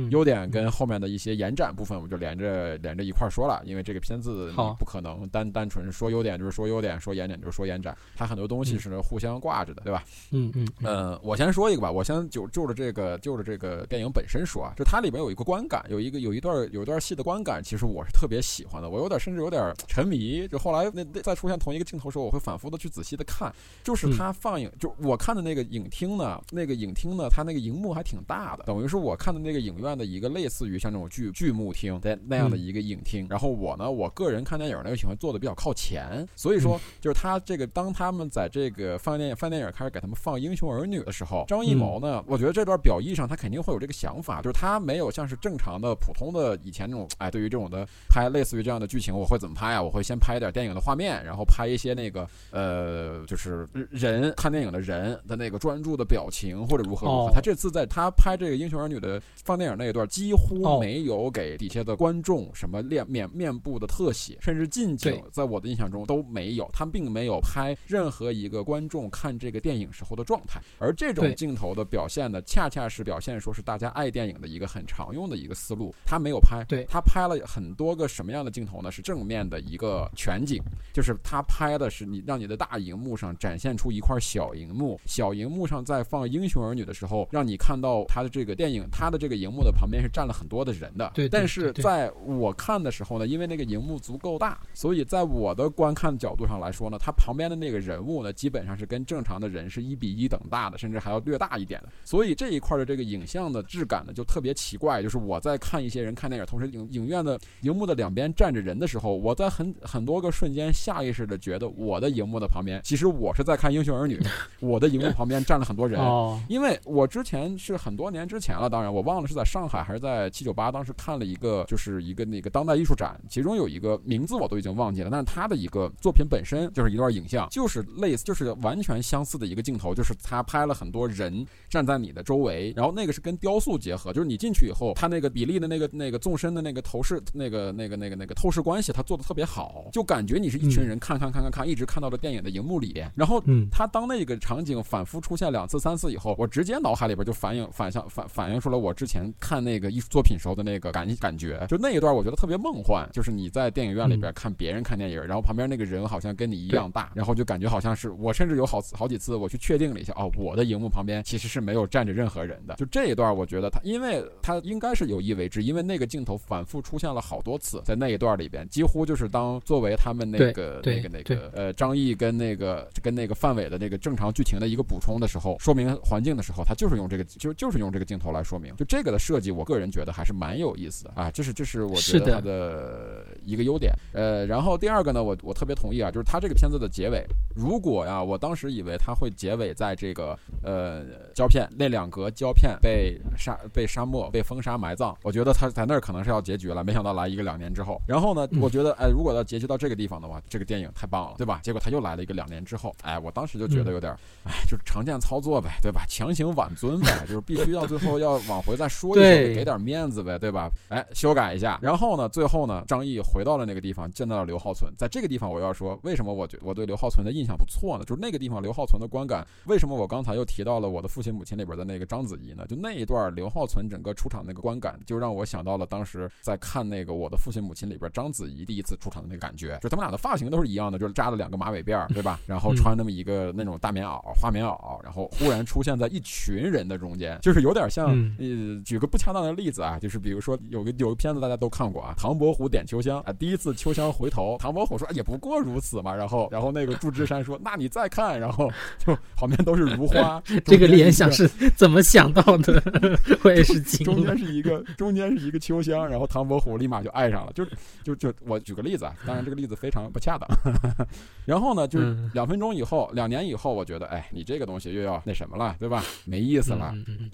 [0.09, 10.03] 优点跟后面的一些延展部分，我们就连着连着一块儿说了，因为这个片子你不可能单单纯说优点就是说优点，说延展就是说延展，它很多东西嗯是互相挂着的，对吧？
[10.31, 20.47] 嗯嗯嗯呃，我先说一个吧，我先就就着这个就着这个电影本身说啊，就它里边有一个观感，有一个有一段有一段戏的观感，其实我是特别喜欢的，我有点甚至有点沉迷。
[20.47, 33.27] 就后来那那再出现同一个镜头的时候，我会反复的去仔细的看，就是嗯它放映，就我看的那个影厅呢，那个影厅呢，它那个荧幕还挺大的，等于是我看的那个影院的一个类似于像这种剧剧目厅的那样的一个影厅。
[33.29, 49.81] 然后我呢，我个人看电影呢又喜欢坐的比较靠前，所以说就是他这个当他们在这个放电影放电影开始给他们放《英雄儿女》的时候，张艺谋呢，我觉得这段表意上他肯定会有这个想法，就是他没有像是正常的普通的以前那种，哎，对于这种的拍类似于这样的剧情，我会怎么拍啊？
[49.81, 57.07] 我会先拍一点电影的画面，然后拍一些那个呃，就是人看电影的人的那个专注的表情或者如何如何。
[57.07, 66.69] 哦他这次在他拍这个《英雄儿女》的放电影那一段，几乎哦没有给底下的观众什么脸面面部的特写，甚至近景，在我的印象中都没有。
[66.73, 75.93] 他并没有拍任何一个观众看这个电影时候的状态，而这种镜头的表现呢，恰恰是表现说是大家爱电影的一个很常用的一个思路。
[76.05, 78.91] 他没有拍，对他拍了很多个什么样的镜头呢？
[78.91, 80.61] 是正面的一个全景，
[80.93, 91.11] 就是他拍的是你让你的大荧幕上展现出一块小荧幕，小荧幕上再放《英雄儿女》的时候，让你看到他的这个电影，他的这个荧幕的旁边是站了很多的人的。
[91.13, 101.89] 对对但是在我看的时候呢，因为那个荧幕足够大，所以在我的观看角度上来说呢，他旁边的那个人物呢，基本上是跟正常的人是一比一等大的，甚至还要略大一点的。
[102.03, 105.01] 所以这一块的这个影像的质感呢，就特别奇怪。
[105.01, 114.17] 就是我在看一些人看电影，同时影影院的荧幕的两边站着人的时候，我在很很多个瞬间下意识的觉得我的荧幕的旁边，其实我是在看《英雄儿女》，
[114.59, 115.99] 我的荧幕旁边站了很多人。
[116.19, 151.65] 哦，因为我之前是很多年之前了，当然我忘了是在上海还是在七九八，当时看了一个就是一个那个当代艺术展，其中有一个名字我都已经忘记了，但是他的一个作品本身就是一段影像，就是类似就是完全相似的一个镜头，就是他拍了很多人站在你的周围，然后那个是跟雕塑结合，就是你进去以后，他那个比例的那个那个纵深的那个头视那个那个那个那个透视关系，他做的特别好，就感觉你是一群人看看看看看，一直看到了电影的荧幕里，然后嗯他当那个场景反复出现两次、三次以后，我直接脑海里边就反映、反向、反反映出了我之前看那个艺术作品时候的那个感感觉。
[151.67, 162.75] 就那一段，我觉得特别梦幻，就是你在电影院里边看别人看电影，然后旁边那个人好像跟你一样大，然后就感觉好像是我，甚至有好好几次我去确定了一下，哦，我的荧幕旁边其实是没有站着任何人的。
[162.75, 178.75] 就这一段，我觉得他，因为他应该是有意为之，因为那个镜头反复出现了好多次，在那一段里边，几乎就是当作为他们那个那个那个呃张译跟那个跟那个范伟的那个正常剧情的一个补充的时候，说明环境的时候，他就是用这个就就是用这个镜头来说明。
[178.75, 183.93] 就这个的设计，我个人觉得还是蛮有意思的啊，这是这是我觉得它的一个优点。
[184.13, 196.83] 呃，然后第二个呢，我我特别同意啊，就是它这个片子的结尾，如果呀，我当时以为他会结尾在这个呃胶片那两格胶片被沙被沙漠被风沙埋葬，我觉得他在那儿可能是要结局了。
[196.83, 201.59] 没想到来一个两年之后，然后呢，我觉得哎，如果要结局到这个地方的话，这个电影太棒了，对吧？
[201.63, 204.11] 结果他又来了一个两年之后，哎，我当时就觉得有点，
[204.45, 206.05] 哎，就是常见操作呗，对吧？
[206.07, 210.69] 强行挽尊呗，就是必须要最后要往回再说一 说，给点面子呗，对吧？
[210.89, 214.93] 哎，修改一下，然后呢，最后呢，张译回到了那个地方，见到了刘浩存。
[214.97, 218.03] 在这个地方，我要说，为什么我觉我对刘浩存的印象不错呢？
[218.05, 222.65] 就是那个地方刘浩存的观感，为什么我刚才又提到了我的父亲母亲里边的那个章子怡呢？
[222.67, 232.39] 就那一段刘浩存整个出场那个观感，就让我想到了当时在看那个我的父亲母亲里边章子怡第一次出场的那个感觉，就他们俩的发型都是一样的，就是扎了两个马尾辫，对吧？
[232.45, 238.07] 然后穿那么一个那种大棉袄、花棉袄，然后忽然出现在一群人的中间，就是有点像
[238.39, 252.81] 呃，举个不恰当的例子啊，就是比如说有个有个片子大家都看过啊，唐伯虎点秋香啊，第一次秋香回头，唐伯虎说也不过如此嘛，然后然后那个祝枝山说那你再看，然后就旁边都是如花， 这个联想是怎么想到的？
[253.45, 257.63] 我也是惊中间是一个中间是一个秋香，然后唐伯虎立马就爱上了，就
[258.03, 260.49] 就就我举个例子啊，当然这个例子非常不恰当。
[261.45, 266.03] 然后呢，就是两分钟以后，两年以后，我觉得哎，你这个东西又要那什么了，对吧？
[266.25, 266.93] 没意思了，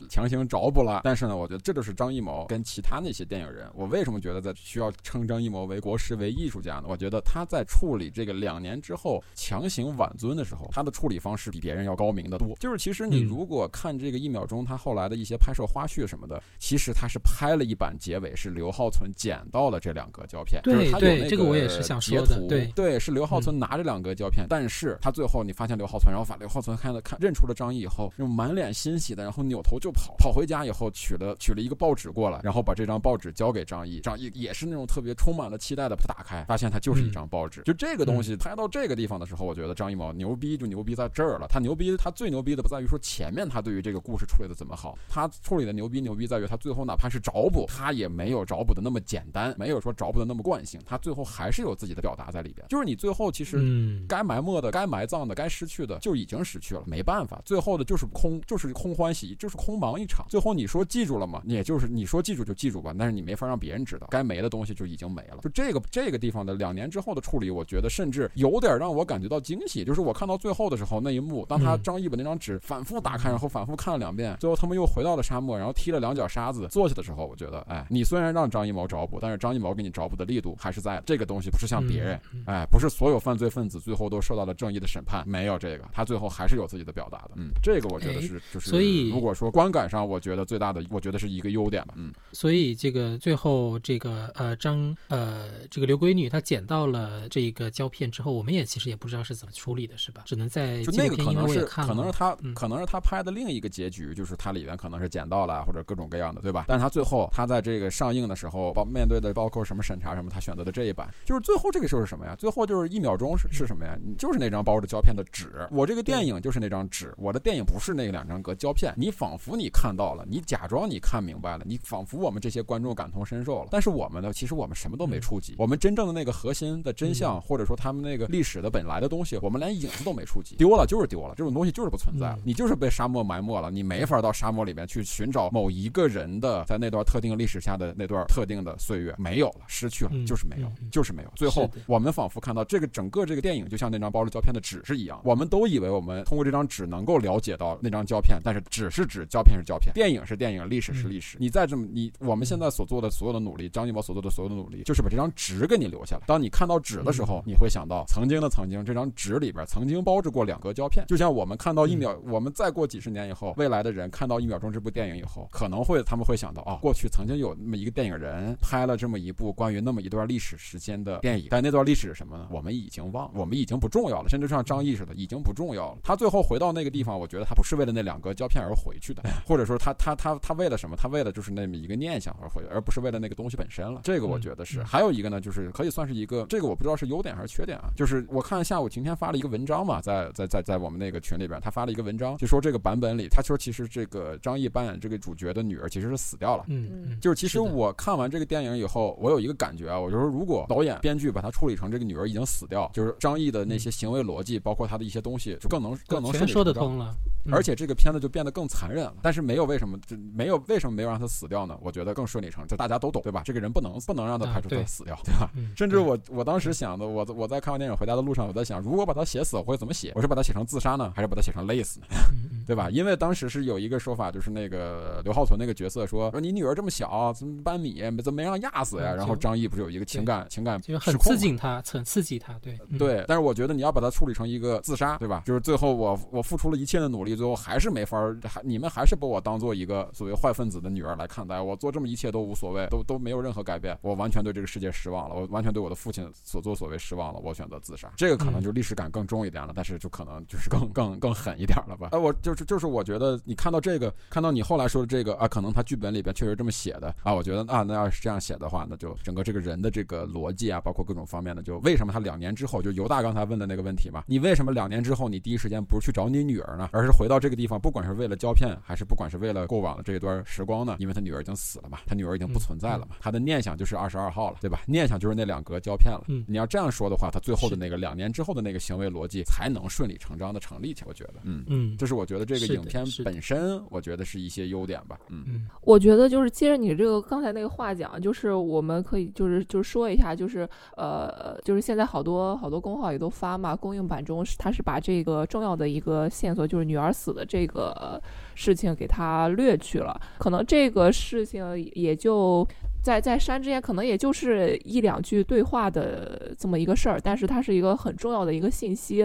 [0.10, 1.02] 强行找补了。
[1.04, 6.86] 但是呢，我觉得这就是张艺谋跟其他那些电影人，我为什么觉得在需要称张艺谋为国师为艺术家呢？
[6.88, 12.56] 我觉得他在处理这个两年之后强行挽尊的时候，他的处理方式比别人要高明的多。
[12.60, 20.62] 就是其实你如果看这个一秒钟，他后来的一些拍摄花絮什么的，其实他是拍了一版结尾，是刘浩存捡到了这两个胶片。
[20.64, 22.42] 对对，这个我也是想说的。
[22.48, 37.62] 对对，是刘浩存拿着两个胶片，但是他最后你发现刘浩存，然后把刘浩存看了看，认出了张译以后，用满脸欣喜的，然后扭头就跑，跑回家以后取了取了一个报纸过来，然后把这张报纸交给张译，张译也是那种特别充满了期待的把它打开，发现它就是一张报纸。
[37.64, 41.48] 就这个东西拍到这个地方的时候，我觉得张艺谋牛逼就牛逼在这儿了。
[41.50, 52.66] 他牛逼，他最牛逼的不在于说前面他对于这个故事处理的怎么好，他处理的牛逼牛逼在于他最后哪怕是找补，他也没有找补的那么简单，没有说找补的那么惯性，他最后还是有自己的表达在里边。
[52.70, 53.60] 就是你最后其实
[54.08, 60.26] 该埋没的、该埋葬的、该失去的就已经失去了，没办法，最后的就是空，就是空欢喜，就是空忙一场。
[60.30, 61.42] 最后你说记住了吗？
[61.46, 65.38] 也就是你说记住就记住吧，但是你没法让别人知道，该没的东西就已经没了。
[65.42, 69.84] 就这个这个地方的两年之后的处理，我觉得甚至有点让我感觉到惊喜。
[69.84, 81.02] 就是我看到最后的时候那一幕，当他张译把那张纸反复打开，然后反复看了两遍，最后他们又回到了沙漠，然后踢了两脚沙子坐下的时候，我觉得，哎，你虽然让张艺谋找补，但是张艺谋给你找补的力度还是在。
[81.06, 87.32] 这个东西不是像别人，哎，不是所有犯罪分子最后都受到了正义的审判，没有这个，他最后还是有自己的表达的。
[87.36, 91.94] 嗯，这个我觉得是就是，所以如果说观感上，我觉得最大的，我觉得是一个优点吧。
[91.98, 100.24] 嗯，所以这个最后这个呃张呃这个刘闺女她捡到了这个胶片之后，我们也其实也不知道是怎么处理的，是吧？
[100.26, 106.66] 只能在就那个可能是可能是他可能是他拍的另一个结局，就是他里面可能是捡到了或者各种各样的，对吧？
[106.68, 112.36] 但是他最后他在这个上映的时候，包面对的包括什么审查什么，他选择的这一版，就是最后这个时候是什么呀？
[112.38, 113.98] 最后就是一秒钟是是什么呀？
[114.04, 118.94] 你就是那张包着胶片的纸，我这个电影就是那张纸，我的电影不是那两张格胶片。
[118.98, 123.68] 你仿佛你看到了，你假装你看明白了，你仿佛我们这些观众感同身受了。
[123.72, 132.40] 但是我们呢，其实我们什么都没触及，我们真正的那个核心的真相，或者说他们那个历史的本来的东西，我们连影子都没触及，丢了就是丢了，这种东西就是不存在了。
[132.44, 141.32] 你就是被沙漠埋没了，你没法到沙漠里面去寻找某一个人的在那段特定历史下的那段特定的岁月，没有了，失去了，就是没有，就是没有。
[141.36, 151.38] 最后我们仿佛看到这个整个这个电影就像那张包着胶片的纸是一样，我们都以为我们通过这张纸能够了解到那张胶片，但是纸是指，胶片是胶片，电影是电影，历史是历史。
[151.40, 156.24] 你再这么你我们现在所做的所有的努力，张艺谋所做的所有的努力，就是把这张纸给你留下来。
[156.28, 172.48] 当你看到纸的时候，你会想到曾经的曾经，这张纸里边曾经包着过两个胶片，就像我们看到一秒，我们再过几十年以后，未来的人看到一秒钟这部电影以后，可能会他们会想到啊，过去曾经有那么一个电影人拍了这么一部关于那么一段历史时间的电影，但那段历史是什么呢？
[172.52, 175.98] 我们已经忘了，我们已经不重要了，甚至像张译似的，已经不重要了。
[176.04, 180.96] 他最后回到那个地方，我觉得他不是为了那两个胶片而回去的，或者说他他他他为了什么？
[180.98, 184.02] 他为了就是那么一个念想而回，而不是为了那个东西本身了。
[184.04, 184.84] 这个我觉得是。
[184.84, 187.90] 还有一个呢，就是可以算是一个，这个我不知道是优点还是缺点啊。
[187.96, 196.66] 就是我看下午晴天发了一个文章嘛，在在在在我们那个群里边，他发了一个文章，就说这个版本里，他说其实这个张译扮演这个主角的女儿其实是死掉了。
[196.68, 197.20] 嗯嗯。
[197.20, 207.14] 就是其实我看完这个电影以后，我有一个感觉啊，我就说如果导演编剧把它处理成这个女儿已经死掉，就是张译的那些行为逻辑，包括他的一些东西，就更能更能全说得通了。
[207.52, 209.16] 而且这个片子就变得更残忍了。
[209.22, 211.78] 但是没有为什么，就没有为什么没有让他死掉呢？
[211.82, 213.42] 我觉得更顺理成章，就大家都懂，对吧？
[213.46, 215.50] 这个人不能不能让他拍出他死掉，对吧？
[215.76, 220.12] 甚至我我当时想的，我我在看完电影回家的路上，我在想，如果把他写死，我会怎么写？
[220.16, 222.08] 我是把他写成自杀呢，还是把他写成累死呢？
[222.66, 222.90] 对吧？
[222.90, 229.14] 因为当时是有一个说法，就是那个刘浩存那个角色说说你女儿这么小，怎么搬米，怎么没让压死呀？
[229.14, 233.24] 然后张译不是有一个情感情感就很刺激他，很刺激他，对对。
[233.28, 235.44] 但是我觉得你要把它处理成一个自杀，对吧？
[235.46, 248.12] 就是最后我我付出了一切的努力，最后还是没法，还你们还是把我当做一个所谓坏分子的女儿来看待，我做这么一切都无所谓，都都没有任何改变，我完全对这个世界失望了，我完全对我的父亲所作所为失望了，我选择自杀。
[248.18, 252.10] 这个可能就历史感更重一点了，但是就可能就是更 更更狠一点了吧？
[252.12, 253.40] 哎，我就是就是我觉得。
[253.44, 270.96] 你看到这个，看到你后来说的这个啊，可能他剧本里边确实这么写的啊，我觉得啊，那要是这样写的话，那就整个这个人的这个逻辑啊，包括各种方面的，就为什么他两年之后，就犹大刚才问的那个问题嘛，你为什么两年之后你第一时间不是去找你女儿呢，而是回到这个地方，不管是为了胶片，还是不管是为了过往的这一段时光呢？
[271.00, 274.80] 因为他女儿已经死了嘛，他女儿已经不存在了嘛，他的念想就是二十二号了，对吧？
[274.88, 276.24] 念想就是那两格胶片了。
[276.30, 281.08] 嗯，你要这样说的话，他最后的那个两年之后的那个行为逻辑才能顺理成章的成立起来。
[281.10, 284.06] 我觉得，嗯嗯，这是我觉得这个影片本身我。
[284.06, 298.22] 觉得是一些优点吧，嗯，我觉得就是接着你这个刚才那个话讲，就是我们可以就是就是说一下，就是呃，就是现在好多好多公号也都发嘛，公映版中是他是把这个重要的一个线索，就是女儿死的这个
[298.56, 302.68] 事情给他略去了，可能这个事情也就。
[303.06, 309.24] 在在山之间，可能也就是一两句对话的这么一个事儿，但是它是一个很重要的一个信息，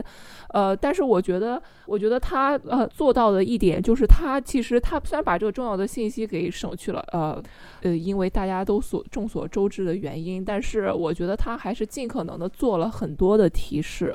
[0.50, 7.42] 呃，但是我觉得，我觉得他呃做到的一点就是，他其实他虽然把这个重要的信息给省去了，呃
[7.80, 14.14] 呃，因为大家都所众所周知的原因，但是我觉得他还是尽可能的做了很多的提示。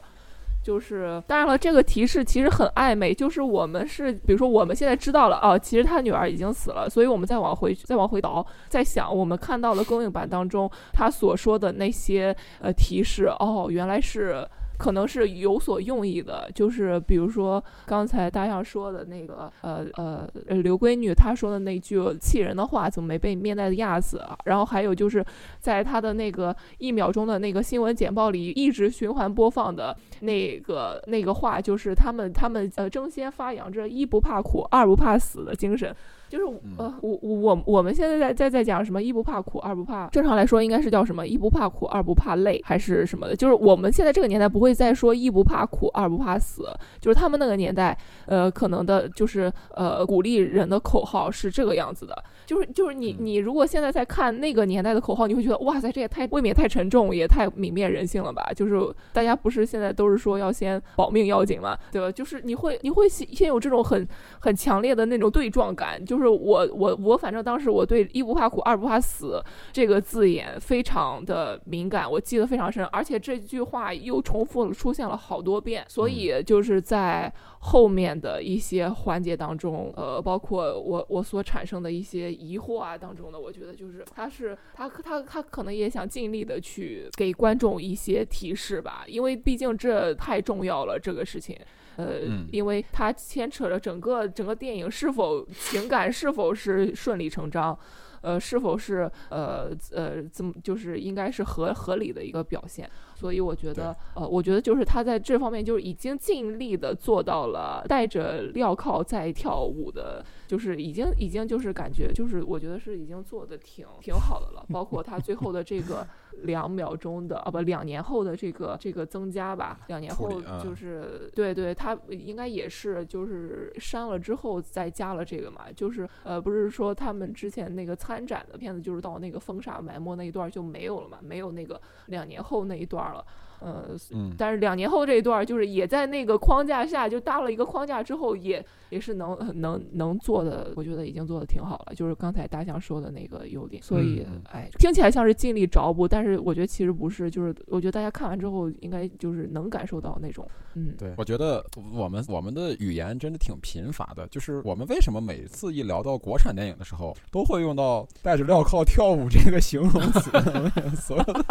[0.65, 3.13] 就是，当然了，这个提示其实很暧昧。
[3.13, 14.43] 就是我们是，比如说我们现在知道了，啊，其实他女儿已经死了，所以我们再往回，再往回倒，在想我们看到了公映版当中他所说的那些呃提示，哦，原来是。
[14.77, 20.27] 可能是有所用意的，就是比如说刚才大象说的那个，呃呃，
[20.61, 24.21] 刘闺女她说的那句气人的话，怎么没被面带的压死？
[24.45, 25.25] 然后还有就是
[25.59, 35.95] 在他的那个一秒钟的那个新闻简报里一直循环播放的那个那个话，就是他们他们呃争先发扬着一不怕苦二不怕死的精神。
[36.29, 36.45] 就是
[36.77, 43.35] 呃，我我我们现在在在在讲什么一不怕苦二不怕，正常来说应该是叫什么一不怕苦二不怕累还是什么的？
[43.35, 46.67] 就是我们现在这个年代不会再说一不怕苦二不怕死，
[46.99, 52.23] 就是他们那个年代，呃，可能的就是呃鼓励人的口号是这个样子的。
[52.45, 58.51] 就是就是你你如果现在在看那个年代的口号，你会觉得哇塞，这也太未免太沉重，也太泯灭人性了吧？
[58.55, 58.79] 就是
[59.13, 62.11] 大家不是现在都是说要先保命要紧嘛，对吧？
[62.11, 64.07] 就是你会你会先先有这种很
[64.39, 66.03] 很强烈的那种对撞感。
[66.03, 69.41] 就是我我我反正当时我对一不怕苦二不怕死
[69.71, 77.31] 这个字眼非常的敏感，我记得非常深，而且这句话又重复出现了好多遍，所以就是在。
[77.67, 91.57] 后面的一些环节当中，呃，包括我我所产生的一些疑惑啊当中的，我觉得就是他是他他他可能也想尽力的去给观众一些提示吧，因为毕竟这太重要了这个事情，
[91.95, 92.21] 呃，
[92.51, 97.77] 因为它牵扯着整个整个电影是否情感是否是顺理成章。
[98.25, 102.89] 呃，是否是呃呃，怎么就是应该是合合理的一个表现？
[103.15, 110.25] 所以我觉得，呃，我觉得就是他在这方面就是已经尽力的做到了带着镣铐在跳舞的。
[110.47, 116.05] 就是已经已经就是感觉就是我觉得是已经做的挺挺好的了，包括他最后的这个
[116.45, 133.25] 两秒钟的啊不两年后的这个这个增加吧，两年后就是对对，他应该也是就是删了之后再加了这个嘛，就是呃不是说他们之前那个参展的片子就是到那个风沙埋没那一段就没有了嘛，没有那个两年后那一段了。
[133.65, 133.97] 呃，
[134.37, 141.95] 但是两年后这一段就是也在那个框架下就搭了一个框架之后，也也是能能能做的，我觉得已经做的挺好了。
[141.95, 160.29] 就是刚才大象说的那个优点，所以哎，听起来像是尽力找补，但是我觉得其实不是，就是我觉得大家看完之后应该就是能感受到那种，嗯，对，我觉得我们我们的语言真的挺贫乏的，就是我们为什么每次一聊到国产电影的时候，都会用到带着镣铐跳舞这个形容词，
[160.95, 161.45] 所有的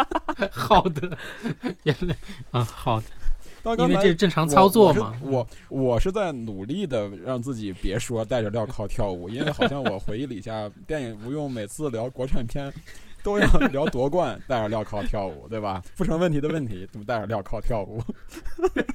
[0.51, 1.17] 好的。
[2.51, 5.13] 啊，好的，因为这是正常操作嘛。
[5.21, 12.71] 我我是在努力的让自己别说带着镣铐跳舞，因为好像我回忆了一下，电影不用每次聊国产片，
[13.23, 15.81] 都要聊夺冠，带着镣铐跳舞，对吧？
[15.97, 17.99] 不成问题的问题，怎么带着镣铐跳舞？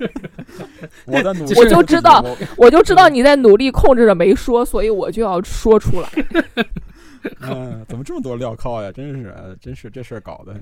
[1.06, 2.24] 我在努力，我就知道，
[2.56, 6.08] 我就知道你在努力控制着没说，所以我就要说出来。
[7.42, 8.90] 嗯，怎么这么多镣铐呀？
[8.92, 10.54] 真是，真是这事儿搞的。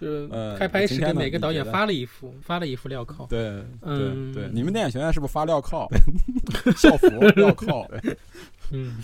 [0.00, 0.28] 就
[0.58, 3.26] 开拍时，给每个导演发了一副，发了一副镣铐。
[3.26, 5.88] 对，嗯，对，你们电影学院是不是发镣铐？
[6.76, 7.88] 校服镣铐。
[8.70, 8.96] 嗯。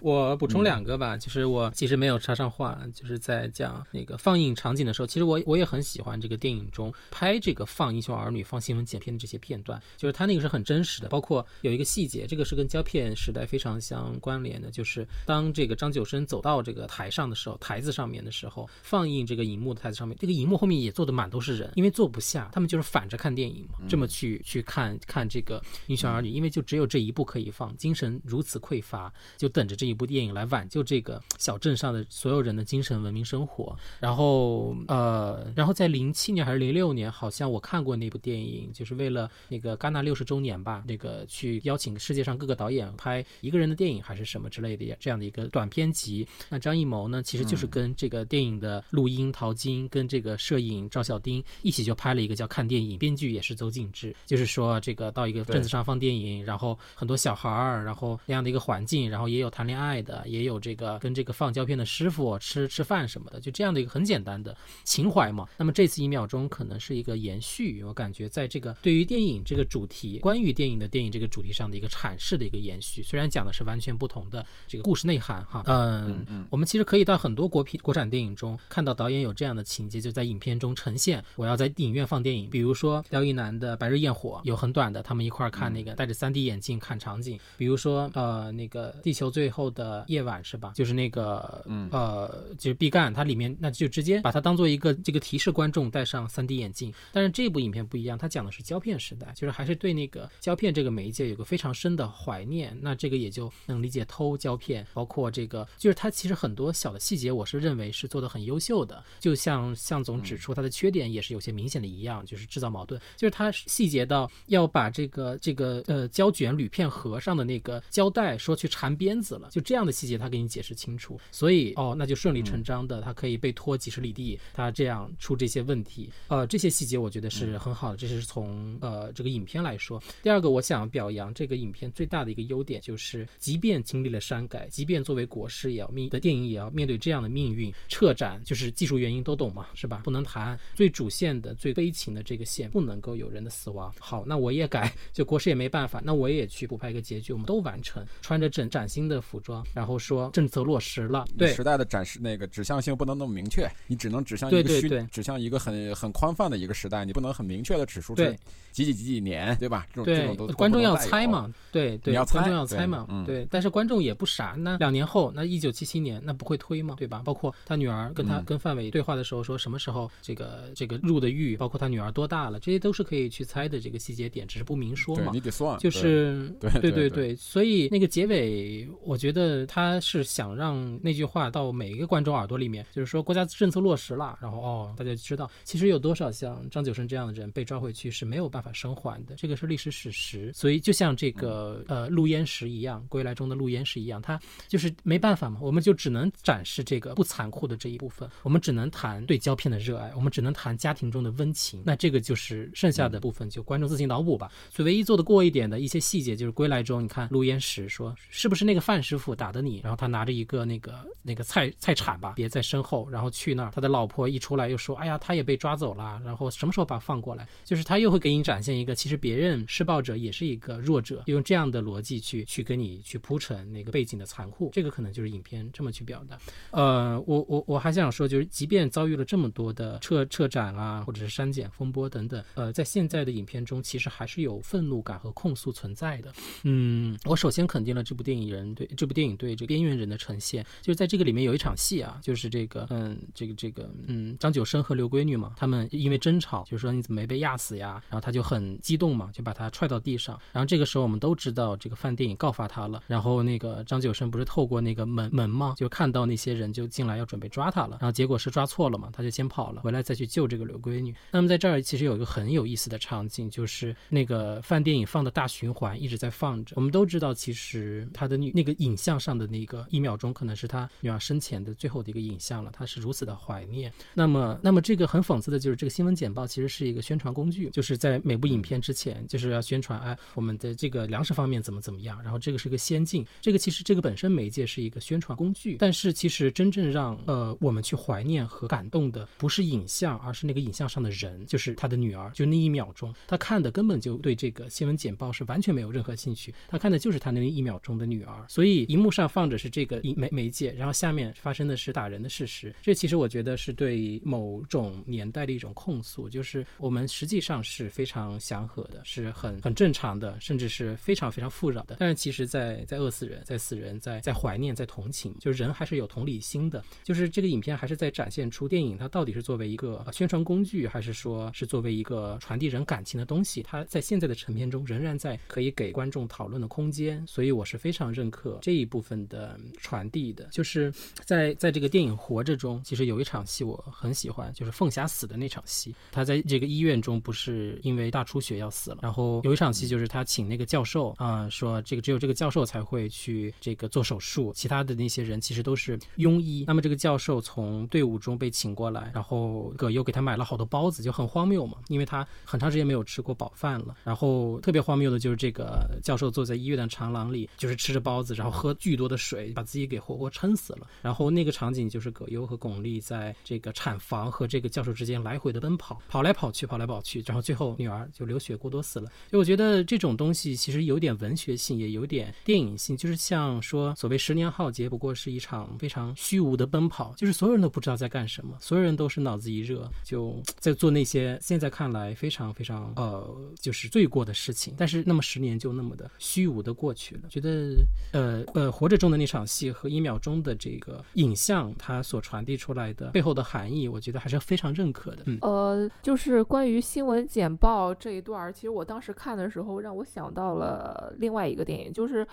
[0.00, 11.08] 我补充两个吧，就是我其实没有插上话，就是在讲那个放映场景的时候，其实我我也很喜欢这个电影中拍这个放英雄儿女、放新闻剪片的这些片段，就是它那个是很真实的。
[11.08, 29.85] 包括有一个细节，这个是跟胶片时代非常相关联的，就是当这个张九生走到这个台上的时候，台子上面的时候，放映这个荧幕的台子上面，这个荧幕后面也坐的满都是人，因为坐不下，他们就是反着看电影嘛，这么去去看看这个英雄儿女，因为就只有这一部可以放，精神如此匮乏，就等着这。
[29.86, 46.26] 一部电影来挽救这个小镇上的所有人的精神文明生活，然后呃，然后在零七年还是零六年，好像我看过那部电影，就是为了那个戛纳六十周年吧，那个去邀请世界上各个导演拍一个人的电影还是什么之类的这样的一个短片集。
[46.48, 59.75] 那张艺谋呢，其实就是跟这个电影的录音陶晶，跟这个摄影赵小丁一起就拍了一个叫《看电影》，编剧也是邹静之，就是说这个到一个镇子上放电影，然后很多小孩儿，然后那样的一个环境，然后也有谈恋爱。
[59.78, 65.46] 爱的也有这个跟这个放胶片的师傅吃吃饭什么的，就这样的一个很简单的情怀嘛。
[65.56, 73.02] 那么这次一秒钟可能是一个延续，我感觉在这个对于电影这个主题，关于电影的电影这个主题上的一个阐释的一个延续。
[73.02, 81.22] 虽然讲的是完全不同的这个故事内涵哈，嗯嗯，我们其实可以到很多国片国产电影中看到导演有这样的情节，就在影片中呈现。
[81.36, 87.38] 我要在影院放电影，比如说廖一男的《白日焰火》有很短的，他们一块儿看那个戴着 3D 眼镜看场景。
[87.56, 89.65] 比如说呃那个地球最后。
[89.70, 90.72] 的夜晚是吧？
[90.74, 96.92] 就是那个，嗯呃，就是毕赣，它里面那就直接把它当做一个这个提示观众戴上 3D 眼镜。
[97.12, 102.76] 但是这部影片不一样，它讲的是胶片时代，就是还是对那个胶片这个媒介有个非常深的怀念。
[102.80, 109.02] 那这个也就能理解偷胶片，包括这个，就是它其实很多小的细节，我是认为是做的很优秀的。
[109.20, 119.66] 就像向总指出，它的缺点也是有些明显的一样，就是制造矛盾，就是它细节到要把这个这个呃胶卷铝片盒上的那个胶带说去缠鞭子了，就。
[119.66, 130.00] 这样的细节他给你解释清楚，所以哦，那就顺理成章的，他可以被拖几十里地，他这样出这些问题，呃，这些细节我觉得是很好的，这是从呃这个影片来说。
[130.22, 140.00] 第二个，我想表扬这个影片最大的一个优点就是，即便经历了删改，即便作为国师也要面的电影也要面对这样的命运，撤展就是技术原因都懂嘛，是吧？
[140.04, 143.92] 不能谈最主线的最悲情的这个线，不能够有人的死亡。
[143.98, 149.64] 好，那我也改，就国师也没办法，那我也去补拍一个结局，我们都完成，穿着整崭新的服装。
[149.72, 158.36] 然后说政策落实了，对时代的展示那个指向性不能那么明确，你只能指向一个虚，指向一个很很宽泛的一个时代，你不能很明确的指出是
[158.72, 159.86] 几几几几年，对吧？
[159.94, 163.46] 这种这种都观众要猜嘛，对对，观众要猜嘛，嗯，对。
[163.50, 166.96] 但是观众也不傻，那两年后，那一九七七年，那不会推吗？
[166.98, 167.22] 对吧？
[167.24, 175.30] 包括他女儿跟他跟范伟对话的时候说什么时候这个这个入的狱，包括他女儿多大了，这些都是可以去猜的这个细节点，只是不明说嘛。
[175.32, 179.35] 你得算，就是对对对对，所以那个结尾，我觉得
[179.66, 180.26] 他是。
[180.26, 190.52] 想让那句话到每一个观众耳朵里面，就是说国家政策落实了，然后哦，大家知道其实有多少像张九生这样的人被抓回去是没有办法生还的，这个是历史史实。
[190.52, 201.82] 所以就像这个呃陆焉识一样，归来中的陆焉识一样，他就是没办法嘛，我们就只能展示这个不残酷的这一部分，我们只能谈对胶片的热爱，我们只能谈家庭中的温情。
[201.86, 204.50] 那这个就是剩下的部分，就观众自行脑补吧。
[204.70, 210.26] 所以唯一做的过一点的一些细节，就是归来中，你看陆焉识说是不是那个范师傅打的你，然后他拿。
[210.26, 213.70] 着一个那个那个菜菜铲吧，别在身后，然后去那儿。
[213.72, 217.46] 他的老婆一出来又说：“哎呀，他也被抓走了。”然后什么时候把放过来？
[217.64, 224.70] 就是他又会给你展现一个，其实别人施暴者也是一个弱者，用这样的逻辑去去跟你去铺陈那个背景的残酷。
[224.72, 226.36] 这个可能就是影片这么去表达。
[226.72, 236.32] 呃，我我我还想说，就是即便遭遇了这么多的撤撤展啊，或者是删减风波等等，呃，在现在的影片中，其实还是有愤怒感和控诉存在的。
[236.64, 240.14] 嗯，我首先肯定了这部电影人对这部电影对这个边缘人的。
[240.26, 248.02] 呈现就是在这个里面有一场戏啊，就是这个嗯，这个这个嗯，张九生和刘闺女嘛，他们因为争吵，就是说你怎么没被压死呀？
[248.08, 250.40] 然后他就很激动嘛，就把他踹到地上。
[250.52, 253.02] 然后这个时候我们都知道这个范电影告发他了。
[253.06, 257.98] 然后那个张九生不是透过那个门门嘛，就看到那些人就进来要准备抓他了。
[258.00, 261.14] 然后结果是抓错了嘛，他就先跑了，回来再去救这个刘闺女。
[261.30, 266.72] 那么在这儿其实有一个很有意思的场景，就是那个范电影放的大循环一直在放着。
[266.76, 272.70] 我们都知道，其实他的女那个影影像上的那个一秒钟，可能是他女儿生前的最后的一个影像了。
[272.72, 273.92] 他是如此的怀念。
[274.14, 282.22] 那么，那么这个很讽刺的就是，这个新闻简报其实是一个宣传工具，就是在每部影片之前，就是要宣传哎，我们的这个粮食方面怎么怎么样。
[282.22, 292.30] 然后这个是个先进，这个其实这个本身媒介是一个宣传工具，但是其实真正让呃我们去怀念和感动的不是影像，而是那个影像上的人，就是他的女儿。
[292.32, 298.44] 就那一秒钟，他看的根本就对这个新闻简报是完全没有任何兴趣，他看的就是他那一秒钟的女儿。
[298.48, 302.74] 所以荧幕上放着是这个媒媒介，然后下面发生的是打人的事实。
[302.82, 311.96] 这其实我觉得是对某种年代的一种控诉，就是我们实际上是非常祥和的，是很很正常的，甚至是非常非常富饶的。
[311.98, 316.84] 但是其实，在在饿死人，在死人，在在怀念，在同情，就是人还是有同理心的。
[317.02, 323.62] 就是这个影片还是在展现出电影它到底是作为一个宣传工具，还是说是作为一个传递人感情的东西？
[323.62, 327.24] 它在现在的成片中仍然在可以给观众讨论的空间。
[327.26, 330.44] 所以我是非常认可这一部分的传递的。
[330.52, 330.92] 就是
[331.24, 335.94] 在在这个电影《活着》中，其实有一场戏我很喜欢，就是凤霞死的那场戏。
[336.12, 346.64] 他在这个医院中不是因为大出血要死了，然后有一场戏就是他请那个教授啊说这个只有这个教授才会去这个做手术，其他的那些人其实都是庸医。
[346.66, 353.96] 那么这个教授从队伍中被请过来，然后葛优给他买了好多包子，就很荒谬嘛，因为他很长时间没有吃过饱饭了。
[354.04, 360.88] 然后特别荒谬的就是这个教授坐在医院的长廊里，就是吃着包子，然后喝喝巨多的水，把自己给活活撑死了。
[361.00, 369.08] 然后那个场景就是葛优和巩俐在这个产房和这个教授之间来回的奔跑，跑来跑去，跑来跑去，然后最后女儿就流血过多死了。
[369.30, 384.74] 就我觉得这种东西其实有点文学性，也有点电影性，就是像说所谓十年浩劫不过是一场非常虚无的奔跑，就是所有人都不知道在干什么，所有人都是脑子一热就 在做那些现在看来非常非常呃就是罪过的事情。
[384.76, 387.76] 但是那么十年就那么的虚无的过去了，觉得
[388.12, 395.22] 呃呃活着中的那场戏和一秒钟的这个影像，它所传递出来的背后的含义，我觉得还是非常认可的。
[395.26, 402.26] 嗯，呃，就是关于新闻简报这一段，其实我当时看的时候，让我想到了另外一个电影，就是。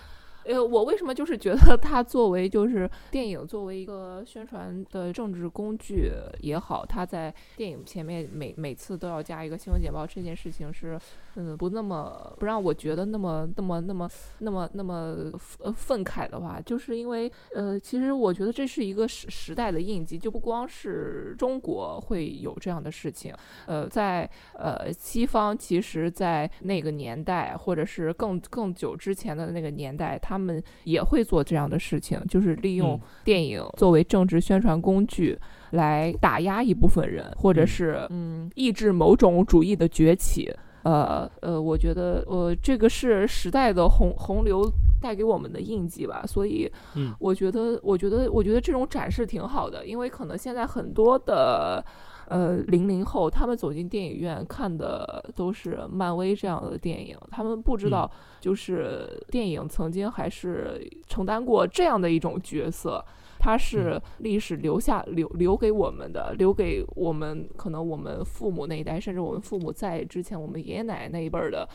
[0.46, 10.98] 呃，我为什么就是觉得它作为就是电影作为一个宣传的政治工具也好，它在电影前面每每次都要加一个新闻简报，这件事情是
[11.36, 23.34] 嗯不那么不让我觉得那么那么那么那么那么呃愤慨的话，就是因为呃其实我觉得这是一个时时代的印记，就不光是中国会有这样的事情，
[23.66, 35.38] 呃在呃西方其实，在那个年代或者是更更久之前的那个年代，它他们也会做这样的事情，就是利用电影作为政治宣传工具
[35.70, 40.52] 来打压一部分人，或者是嗯抑制某种主义的崛起。
[40.82, 44.68] 呃呃，我觉得呃这个是时代的洪洪流
[45.00, 46.24] 带给我们的印记吧。
[46.26, 51.84] 所以，嗯，我觉得我觉得我觉得这种展示挺好的，因为可能现在很多的。
[52.28, 58.10] 呃，零零后他们走进电影院看的都是漫威这样的电影，他们不知道，
[58.40, 63.04] 就是电影曾经还是承担过这样的一种角色，
[63.38, 71.68] 它是历史留下留留给我们的，留给我们可能我们父母那一代，甚至我们父母在之前我们爷爷奶奶那一辈儿的。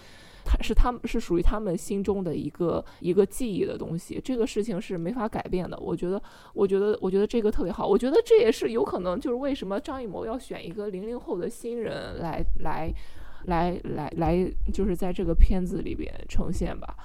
[0.61, 5.77] 是他们是属于他们心中的一个一个记忆的东西，这个事情是没法改变的。
[5.79, 6.21] 我觉得，
[6.53, 7.85] 我觉得，我觉得这个特别好。
[7.87, 12.93] 我觉得这也是有可能，就是为什么张艺谋要选一个零零后的新人来来
[13.45, 16.95] 来来来，就是在这个片子里边呈现吧。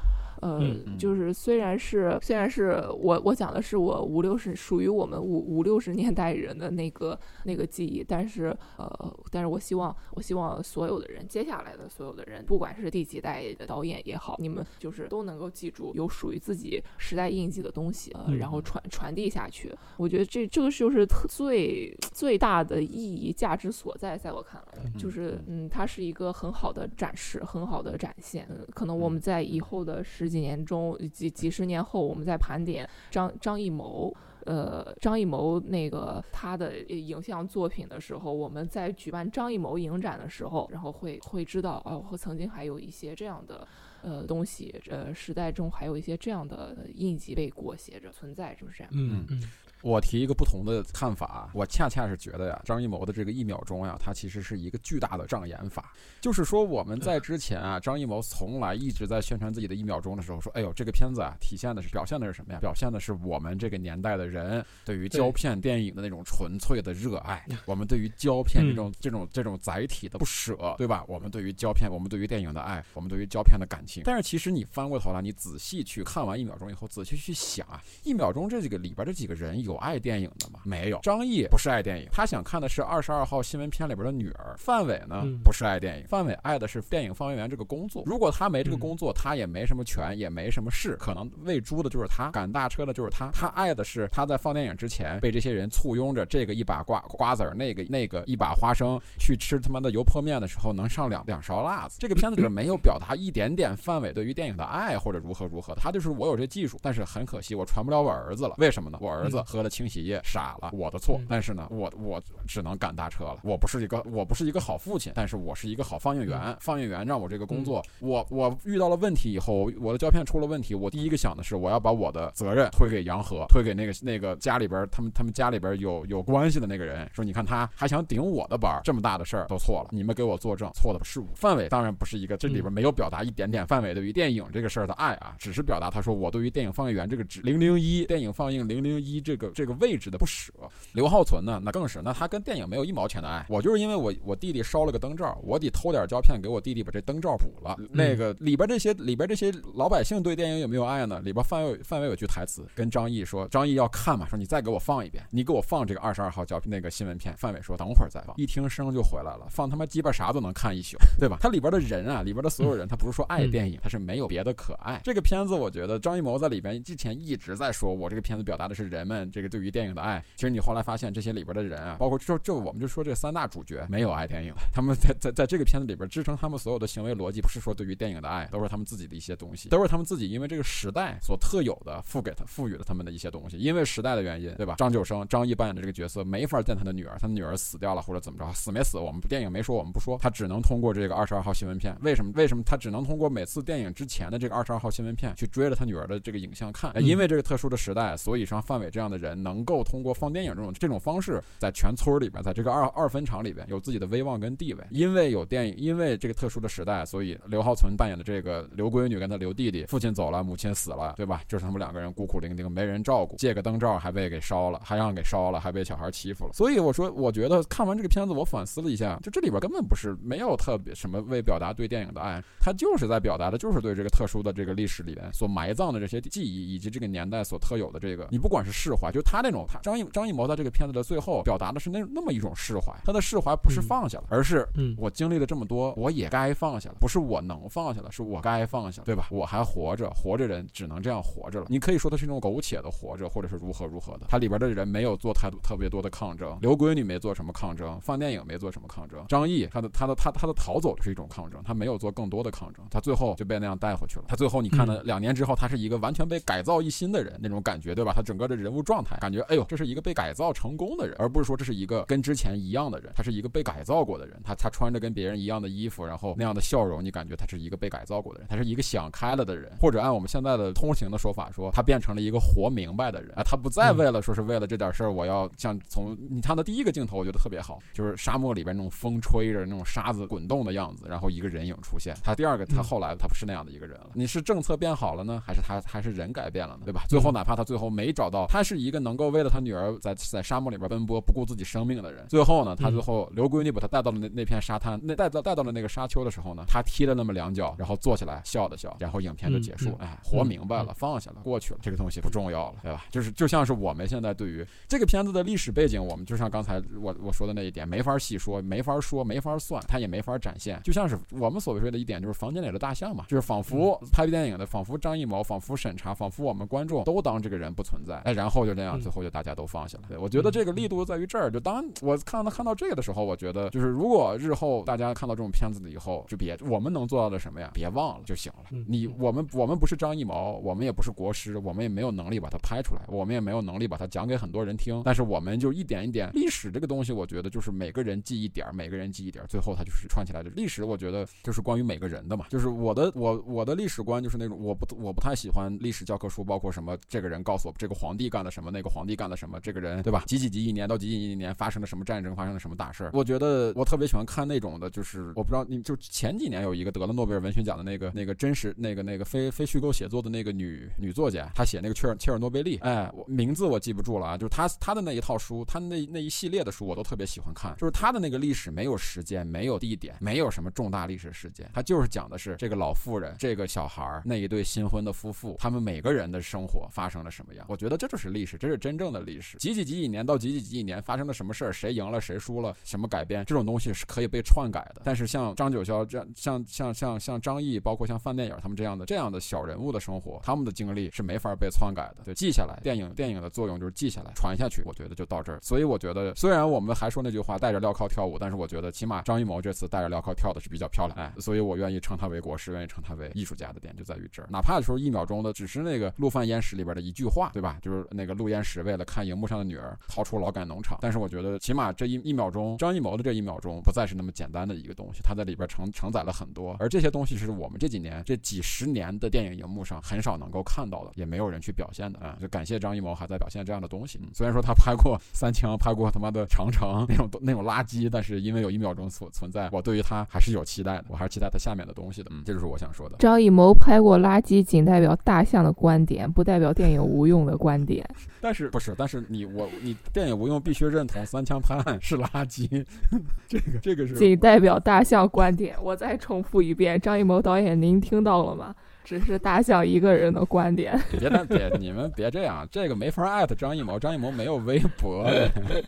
[0.44, 0.60] 呃，
[0.98, 19.74] 就是虽然是虽然是我我讲的是我五六十属于我们五五六十年代人的那个那个记忆，但是呃，但是我希望我希望所有的人接下来的所有的人，不管是第几代的导演也好，你们就是都能够记住有属于自己时代印记的东西，呃，然后传传递下去。
[19.96, 28.46] 我觉得这这个就是最最大的意义价值所在，在我看来，就是嗯，它是一个很好的展示，很好的展现。
[28.74, 34.12] 可能我们在以后的时几年中，几几十年后，我们在盘点张张艺谋，
[34.46, 43.64] 呃，张艺谋那个他的影像作品的时候，我们在举办张艺谋影展的时候，然后会会知道，哦，曾经还有一些这样的
[44.02, 48.82] 呃东西，呃，时代中还有一些这样的印记被裹挟着存在，是不是？
[48.90, 49.40] 嗯嗯。
[49.84, 55.92] 我提一个不同的看法，我恰恰是觉得呀，张艺谋的这个一秒钟呀，它其实是一个巨大的障眼法。
[56.22, 62.58] 就是说，我们在之前啊，张艺谋从来一直在宣传自己的一秒钟的时候，说，哎呦，这个片子啊，体现的是表现的是什么呀？
[62.60, 71.04] 表现的是我们这个年代的人对于胶片电影的那种纯粹的热爱，我们对于胶片这种这种这种载体的不舍，对吧？
[71.06, 74.02] 我们对于胶片，我们对于电影的爱，我们对于胶片的感情。
[74.06, 80.60] 但是其实你翻过头来，你仔细去看完一秒钟以后，仔细去想啊，一秒钟这几个里边这几个人有爱电影的吗？
[80.64, 80.98] 没有。
[81.02, 84.54] 张译不是爱电影，他想看的是二十二号新闻片里边的女儿。
[84.58, 88.02] 范伟呢，不是爱电影，范伟爱的是电影放映员这个工作。
[88.06, 93.30] 如果他没这个工作，他也没什么权，也没什么势，可能喂猪的就是他，赶大车的就是他。
[93.32, 101.96] 他爱的是他在放电影之前被这些人簇拥着，这个一把瓜瓜子儿，那个那个一把花生，去吃他妈的油泼面的时候能上两两勺辣子。
[101.98, 108.54] 这个片子里没有表达一点点范伟对于电影的爱或者如何如何，他就是我有这技术，但是很可惜我传不了我儿子了。
[108.58, 108.98] 为什么呢？
[109.00, 111.20] 我儿子喝了清洗液傻了，我的错。
[111.28, 113.38] 但是呢，我我只能赶大车了。
[113.42, 116.56] 我不是一个我不是一个好父亲，但是我是一个好放映员。
[116.60, 131.26] 放映员让我这个工作，我我遇到了问题以后，我的胶片出了问题，我第一个想的是我要把我的责任推给杨和，推给那个那个家里边他们他们家里边有有关系的那个人，说你看他还想顶我的班，这么大的事儿都错了，你们给我作证，错的是我。
[131.34, 140.52] 范伟当然不是一个，这里边没有表达一点点范伟对于电影这个事儿的爱啊，只是表达他说我对于电影放映员这个零零一电影放映零零一这个这个位置的不舍。
[140.92, 143.44] 刘浩存呢，那更是，那他跟电影没有一毛钱的爱。
[143.48, 147.76] 我就是因为我我弟弟烧了个灯罩，我得偷点胶片给我弟弟把这灯罩补了。
[147.90, 151.20] 那个里边这些里边这些老百姓对电影有没有爱呢？
[151.20, 157.34] 里边范伟范伟有句台词跟张译说，张译要看嘛，说你再给我放一遍，你给我放这个二十二号胶那个新闻片。
[157.36, 158.34] 范伟说等会儿再放。
[158.36, 161.38] 一听声就回来了，放他妈鸡巴啥都能看一宿，对吧？
[161.40, 165.00] 它里边的人啊，里边的所有人，他不是说爱电影，他是没有别的可爱。
[165.04, 170.24] 这个片子我觉得张艺谋在里边之前一直在说，我这个片子表达的是人们这个对于电影的爱。
[170.36, 183.58] 其实你后来发现这些里边的人啊，包括就就我们就说这三大主角没有爱电影，他们在在在这个片子里边支撑他们所有的行为逻辑，不是说对于电影的爱，都是他们自己的一些东西，都是他们自己因为这个时代所特有的赋给他赋予了他们的一些东西。
[183.58, 184.76] 因为时代的原因，对吧？
[184.78, 191.96] 张九生张译扮演的这个角色没法见他的女儿，他的女儿死掉了或者怎么着，死没死我们电影没说，我们不说，他只能通过这个二十二号新闻片。
[192.02, 192.32] 为什么？
[192.34, 196.92] 为什么他只能通过每次电影之前的这个二十二号新闻片去追着他女儿的这个影像看？
[197.02, 204.84] 因为这个特殊的时代，所以像范伟这样的人人能够通过放电影这种这种方式，在全村里边，在这个二二分厂里边有自己的威望跟地位。
[204.90, 211.40] 因为有电影，因为这个特殊的时代，所以刘浩存扮演的这个刘闺女跟他刘弟弟，父亲走了，母亲死了，对吧？
[211.48, 216.52] 就是他们两个人孤苦伶仃，没人照顾，借个灯罩还被给烧了，还让给烧了，还被小孩欺负了。
[216.52, 239.28] 所以我说，我觉得看完这个片子，我反思了一下，就这里边根本不是没有特别什么为表达对电影的爱，他就是在表达的，就是对这个特殊的这个历史里边所埋葬的这些记忆，以及这个年代所特有的这个，你不管是释怀，就他那种，他张艺张艺谋在这个片子的最后表达的是那那么一种释怀，他的释怀不是放下了，而是，嗯，我经历了这么多，我也该放下了，不是我能放下了，是我该放下，对吧？
[239.30, 241.66] 我还活着，活着人只能这样活着了。
[241.68, 244.26] 你可以说他是那种苟且的活着，或者是如何如何的。
[244.28, 254.24] 他里边的人没有做太多特别多的抗争，刘闺女没做什么抗争，放电影没做什么抗争，张译他的他的他他的逃走是一种抗争，他没有做更多的抗争，他最后就被那样带回去了。
[254.26, 255.00] 他最后你看呢？
[255.04, 258.12] 两年之后，他是一个完全被改造一新的人，那种感觉，对吧？
[258.14, 263.12] 他整个的人物状态，感觉哎呦，这是一个被改造成功的人，而不是说这是一个跟之前一样的人。
[263.14, 282.14] 他是一个被改造过的人，他他穿着跟别人一样的衣服，然后那样的笑容，你感觉他是一个被改造过的人，他是一个想开了的人，或者按我们现在的通行的说法说，他变成了一个活明白的人啊，他不再为了说是为了这点事儿，我要像从你看的第一个镜头，我觉得特别好，就是沙漠里边那种风吹着那种沙子滚动的样子，然后一个人影出现。
[282.22, 284.10] 他第二个，他后来他不是那样的一个人了。
[284.14, 286.80] 你是政策变好了呢，还是他还是人改变了呢？
[286.84, 287.04] 对吧？
[287.08, 292.24] 最后哪怕他最后没找到，他是一个能够为了他女儿在在沙漠里边奔波不顾自己生命的人。
[292.28, 299.96] 最后呢，他最后刘闺女把他带到了那那片沙滩，那带到带到了那个沙丘的时候呢，他踢了那么两脚，然后坐起来笑了笑，然后影片就结束了。
[300.00, 303.04] 哎，活明白了，放下了，过去了，这个东西不重要了，对吧？
[303.10, 310.80] 就是就像是我们现在对于这个片子的历史背景，我们就像刚才我我说的那一点，没法细说，没法说，没法算，他也没法展现。
[310.84, 320.04] 就像是我们所谓说的一点，就是房间里的大象嘛，就是仿佛拍电影的，仿佛张艺谋，仿佛审查，仿佛我们观众都当这个人不存在，哎，然后就这样，最后就大家都放下了。
[320.08, 327.70] 对我觉得这个力度在于这儿，就当我看到看到这个的时候，我觉得就是如果日后大家看到这种片子了以后，就别我们能做到的什么呀？
[327.72, 328.64] 别忘了就行了。
[328.86, 335.02] 你我们我们不是张艺谋，我们也不是国师，我们也没有能力把它拍出来，我们也没有能力把它讲给很多人听。
[335.04, 340.84] 但是我们就一点一点，历史这个东西，我觉得就是每个人记一点，每个人记一点，最后它就是串起来的历史。
[340.84, 350.22] 我觉得就是关于每个人的嘛，就是我的我我的历史观就是那种我不我不太喜欢历史教科书，包括什么这个人告诉我这个皇帝干了什么，那个皇帝干了什么，这个人对吧？
[350.26, 353.10] 几几几一年到几几几一年发生了什么战争，发生了什么大事儿？
[353.14, 372.84] 我觉得我特别喜欢看那种的，就是我不知道你就前几年有一个得了诺贝尔文学奖的那个那个真实那个那个非非虚构写作的那个女女作家，她写那个切尔切尔诺贝利，哎，我名字我记不住了啊，就是她她的那一套书，她那那一系列的书我都特别喜欢看，就是她的那个历史没有时间，没有地点，没有什么重大历史事件，她就是讲的是这个老。
[372.84, 377.64] 老妇人，这个小孩儿，那一对新婚的夫妇，他们每个人的生活发生了什么样？
[377.66, 379.58] 我觉得这就是历史，这是真正的历史。
[379.58, 385.02] 几几几几年到几几几几年发生了什么事儿，谁赢了谁输了，什么改编，这种东西是可以被篡改的。
[385.04, 392.24] 但是像张九霄这样，像像像像张译，包括像范电影他们这样的这样的小人物的生活，他们的经历是没法被篡改的。
[392.24, 394.82] 对，记下来，电影电影的作用就是记下来，传下去。
[394.84, 395.58] 我觉得就到这儿。
[395.62, 401.18] 所以我觉得，虽然我们还说那句话带着镣铐跳舞，但是我觉得起码张艺谋这次带着镣铐跳的是比较漂亮。
[401.18, 404.48] 哎，所以我愿意称他为国师，愿意称他为艺术家的点就在于这儿。
[404.50, 407.78] 哪怕说一秒钟的，只是那个陆犯焉识里边的一句话，对吧？
[407.82, 410.98] 就是那个陆焉识为了看荧幕上的女儿逃出劳改农场。
[411.00, 416.76] 但是我觉得起码这一一秒钟，张艺谋的这一秒钟不再是那么简单的一个东西，他在里边承承载了很多。
[416.78, 422.36] 而这些东西是我们这几年这几十年的电影荧幕上很少能够看到的，也没有人去表现的啊。
[422.40, 424.18] 就感谢张艺谋还在表现这样的东西。
[424.22, 431.04] 嗯虽然说他拍过三枪，拍过他妈的长城那种那种垃圾，但是因为有一秒钟所存在，我对于他还是有期待的。
[431.08, 432.30] 我还是期待他下面的东西的。
[432.32, 433.16] 嗯，这就是我想说的。
[433.18, 438.04] 张艺谋拍过垃圾，仅代表大象的观点，不代表电影无用的观点。
[438.44, 438.94] 但是不是？
[438.94, 442.68] 但是你我你电影无用必须认同三枪拍案是垃圾，
[443.48, 445.74] 这个这个是仅代表大象观点。
[445.82, 448.74] 我再重复一遍，张艺谋导演，您听到了吗？
[449.02, 450.94] 只是大象一个人的观点。
[451.18, 455.26] 别别，你们别这样，这个没法艾特张艺谋，张艺谋没有微博。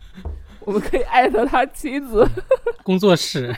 [0.65, 2.27] 我们可以艾特他妻子
[2.83, 3.55] 工作室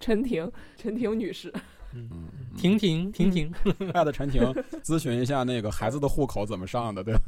[0.00, 1.54] 陈婷，陈婷女士。
[1.92, 2.10] 嗯，
[2.56, 3.52] 婷婷，婷婷，
[3.92, 4.42] 爱的陈婷，
[4.82, 7.20] 咨询一下那个孩子的户口怎么上的，对吧？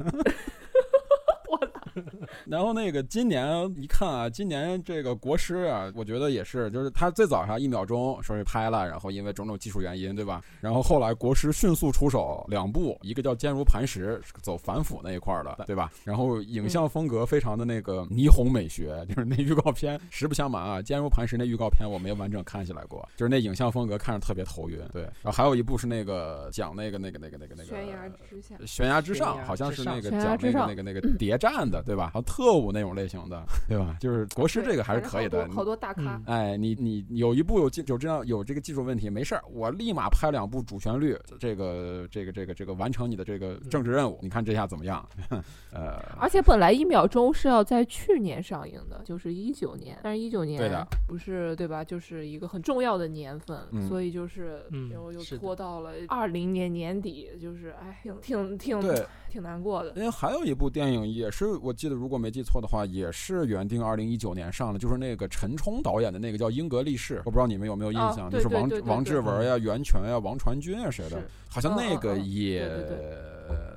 [2.45, 10.41] 然后那个今年一看啊，今年这个国师啊，我觉得也是，就是他最早上一秒钟说是拍了，然后因为种种技术原因，对吧？
[10.61, 15.91] 然后后来国师迅速出手两部，一个叫《坚如磐石》，走反腐那一块的，对吧？
[16.03, 24.79] 然后影像风格非常的那个霓虹美学，就是那预告片，实不相瞒啊，《坚如磐石》那预告片我没有完整看起来过，就是那影像风格看着特别头晕。
[24.91, 32.11] 对，然后还有一部是那个讲那个那个那个那个那个悬崖之下，悬崖之上，好像是那个讲那个那个那个谍战的，对吧？
[32.21, 33.95] 特务那种类型的， 对吧？
[33.99, 36.21] 就是国师这个还是可以的，好多大咖。
[36.25, 44.19] 哎，你你有一部有技有这样有这个技术问题没事儿，我立马拍两部主旋律，这个这个这个这个完成你的这个政治任务。
[44.21, 45.07] 你看这下怎么样？
[45.71, 51.83] 呃，而且本来一秒钟是要在去年上映的，就是一九年，但是一九年对的不是对吧？
[51.83, 53.57] 就是一个很重要的年份，
[53.87, 59.05] 所以就是又又拖到了二零年年底，就是哎，挺挺挺对。
[59.29, 72.69] 挺难过的，因为还有一部电影也是，我记得如果没记错的话，也是原定二零一九年上的，就是那个陈冲导演的那个叫《英格力士》，我不知道你们有没有印象，就是王王志文呀、袁泉呀、王传君啊谁的，好像那个也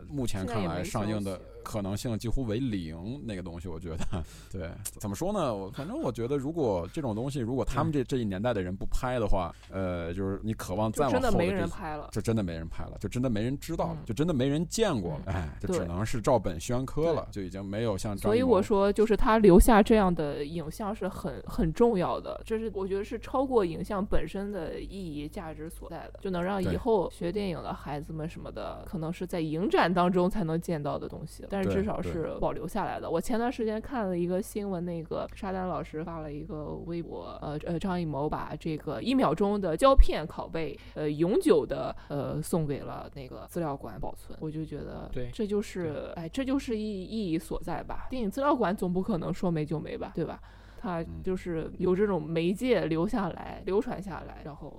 [0.08, 1.40] 目前看来上映的。
[1.62, 5.54] 可能性几乎为零，那个东西我觉得， 对，怎么说呢？
[5.54, 18.16] 我反正我觉得，如果这种东西，如果他们这这一年代的人不拍的话，呃，就是你渴望再往后，真的没人拍了，就真的没人拍了，就真的没人知道了，就真的没人见过了，哎，就只能是照本宣科了，就已经没有像。
[18.16, 31.46] 所以我说，就是他留下这样的影像是很很重要的，这是我觉得是超过影像本身的意义价值所在的，就能让以后学电影的孩子们什么的，可能是在影展当中才能见到的东西。
[31.50, 33.10] 但是至少是保留下来的。
[33.10, 44.38] 我前段时间看了一个新闻，那个沙丹老师发了一个微博，呃呃，张艺谋把这个一秒钟的胶片拷贝，呃，永久的呃送给了那个资料馆保存。
[44.40, 48.06] 我就觉得，对，这就是哎，这就是意意义所在吧。
[48.08, 50.40] 电影资料馆总不可能说没就没吧，对吧？
[50.80, 54.74] 它就是有这种媒介留下来、流传下来，然后。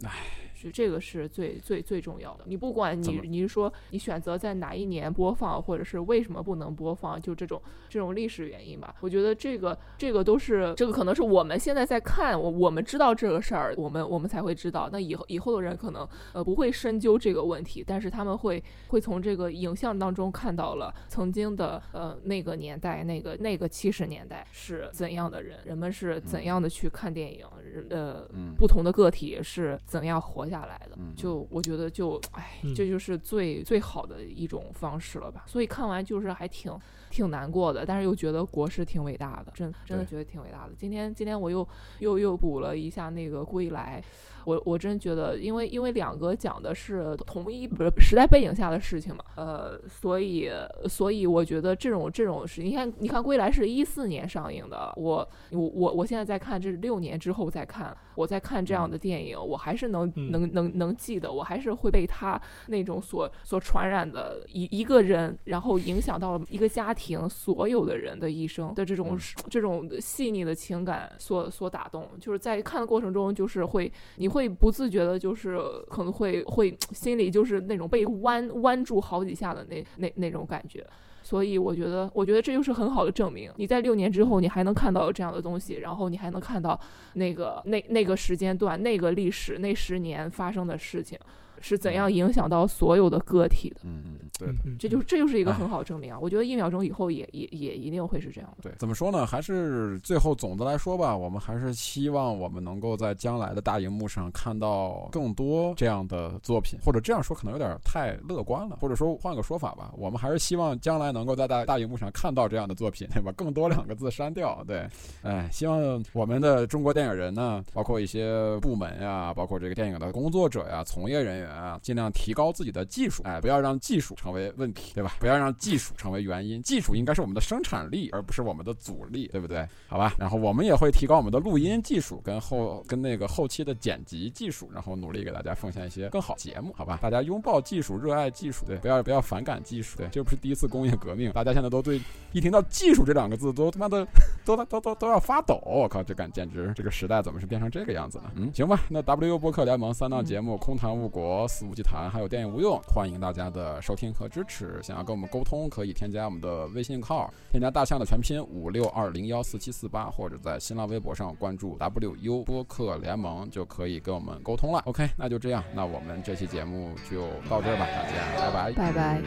[0.61, 2.43] 是这个是最最最重要的。
[2.45, 7.59] 你不管你你是说你选择在哪一年播放，或者是为什么不能播放，就这种
[7.89, 8.93] 这种历史原因吧。
[9.01, 14.87] 我觉得这个这个都是这个可能是我们现在在看，我我们知道这个事儿，我们我们才会知道。
[14.91, 27.45] 那以后以后的人可能呃不会深究这个问题，但是他们会会从这个影像当中看到了曾经的呃那个年代那个那个七十年代是怎样的人，人们是怎样的去看电影，
[27.89, 30.50] 呃不同的个体是怎样活。
[30.51, 35.45] 下来的，就我觉得就哎，这就是最最好的一种方式了吧。
[35.47, 36.77] 所以看完就是还挺
[37.09, 40.73] 挺难过的，但是又觉得国师挺伟大的，真真的觉得挺伟大的。
[40.77, 41.67] 今天今天我又
[41.99, 44.03] 又又补了一下那个归来。
[44.45, 50.49] 我我真觉得，因为因为两个讲的是同一不是时代背景下的事情嘛，呃，所以
[50.87, 69.19] 所以我觉得这种这种是，你看你看《归来》是一四年上映的，我我我我现在在看，这是六年之后再看，我在看这样的电影，我还是能能能能能记得，我还是会被他那种所所传染的一一个人，然后影响到了一个家庭所有的人的一生的这种、嗯。
[69.49, 75.59] 这种细腻的情感所所打动，就是在看的过程中，就是会你会不自觉的，就是
[75.89, 80.85] 可能会会心里就是那种被弯弯住好几下的那那那种感觉。
[81.23, 83.51] 所以我觉得，我觉得这就是很好的证明。
[83.55, 86.77] 你在六年之后，你还能看到这样的东西，然后你还能看到
[87.13, 91.17] 那个那那个时间段、那个历史、那十年发生的事情
[91.61, 93.81] 是怎样影响到所有的个体的。
[93.83, 94.49] 嗯嗯，对
[94.79, 96.17] 这就是这就是一个哎很好的证明啊！
[96.19, 98.57] 我觉得一秒钟以后也也也一定会是这样的。
[98.63, 99.25] 对，怎么说呢？
[99.25, 113.31] 还是最后总的来说吧，我们还是希望我们能够在将来的大荧幕上看到更多这样的作品，或者这样说可能有点太乐观了，或者说换个说法吧，我们还是希望将来能够在大大荧幕上看到这样的作品，对吧？
[113.37, 114.87] 更多两个字删掉，对，
[115.21, 125.15] 哎，希望我们的中国电影人呢，包括一些部门呀，包括这个电影的工作者呀、从业人员啊，尽量提高自己的技术，哎，不要让技术成为问题，对吧？
[125.19, 129.67] 不要让技术成为原因，技术应该是我们的生产力，而不是我们的阻力，对不对？
[129.87, 136.99] 好吧，然后我们也会提高我们的录音技术跟后跟那个后期的剪辑技术，然后努力给大家奉献一些更好节目，好吧？
[137.01, 141.99] 大家拥抱技术，热爱技术，对，不要不要反感技术，对，这不是第一次工业革命，大家现在都对
[142.31, 144.05] 一听到技术这两个字都他妈的
[144.45, 148.31] 都都都都要发抖，我靠，这感简直这个时代怎么是变成这个样子呢？
[148.35, 154.79] 嗯，行吧，那 WU 播客联盟三档节目《空谈误国》《肆无忌谈》还有《电影无用》，欢迎大家的收听和支持。
[154.81, 164.81] 想要跟我们沟通，可以添加我们的微信号，添加大象的全拼五六二零幺四七四八，或者在新浪微博上关注 WU 播客联盟，就可以跟我们沟通了。
[164.85, 168.71] OK，那就这样，那我们这期节目就到这儿吧，大家拜拜。
[168.73, 169.21] 拜拜。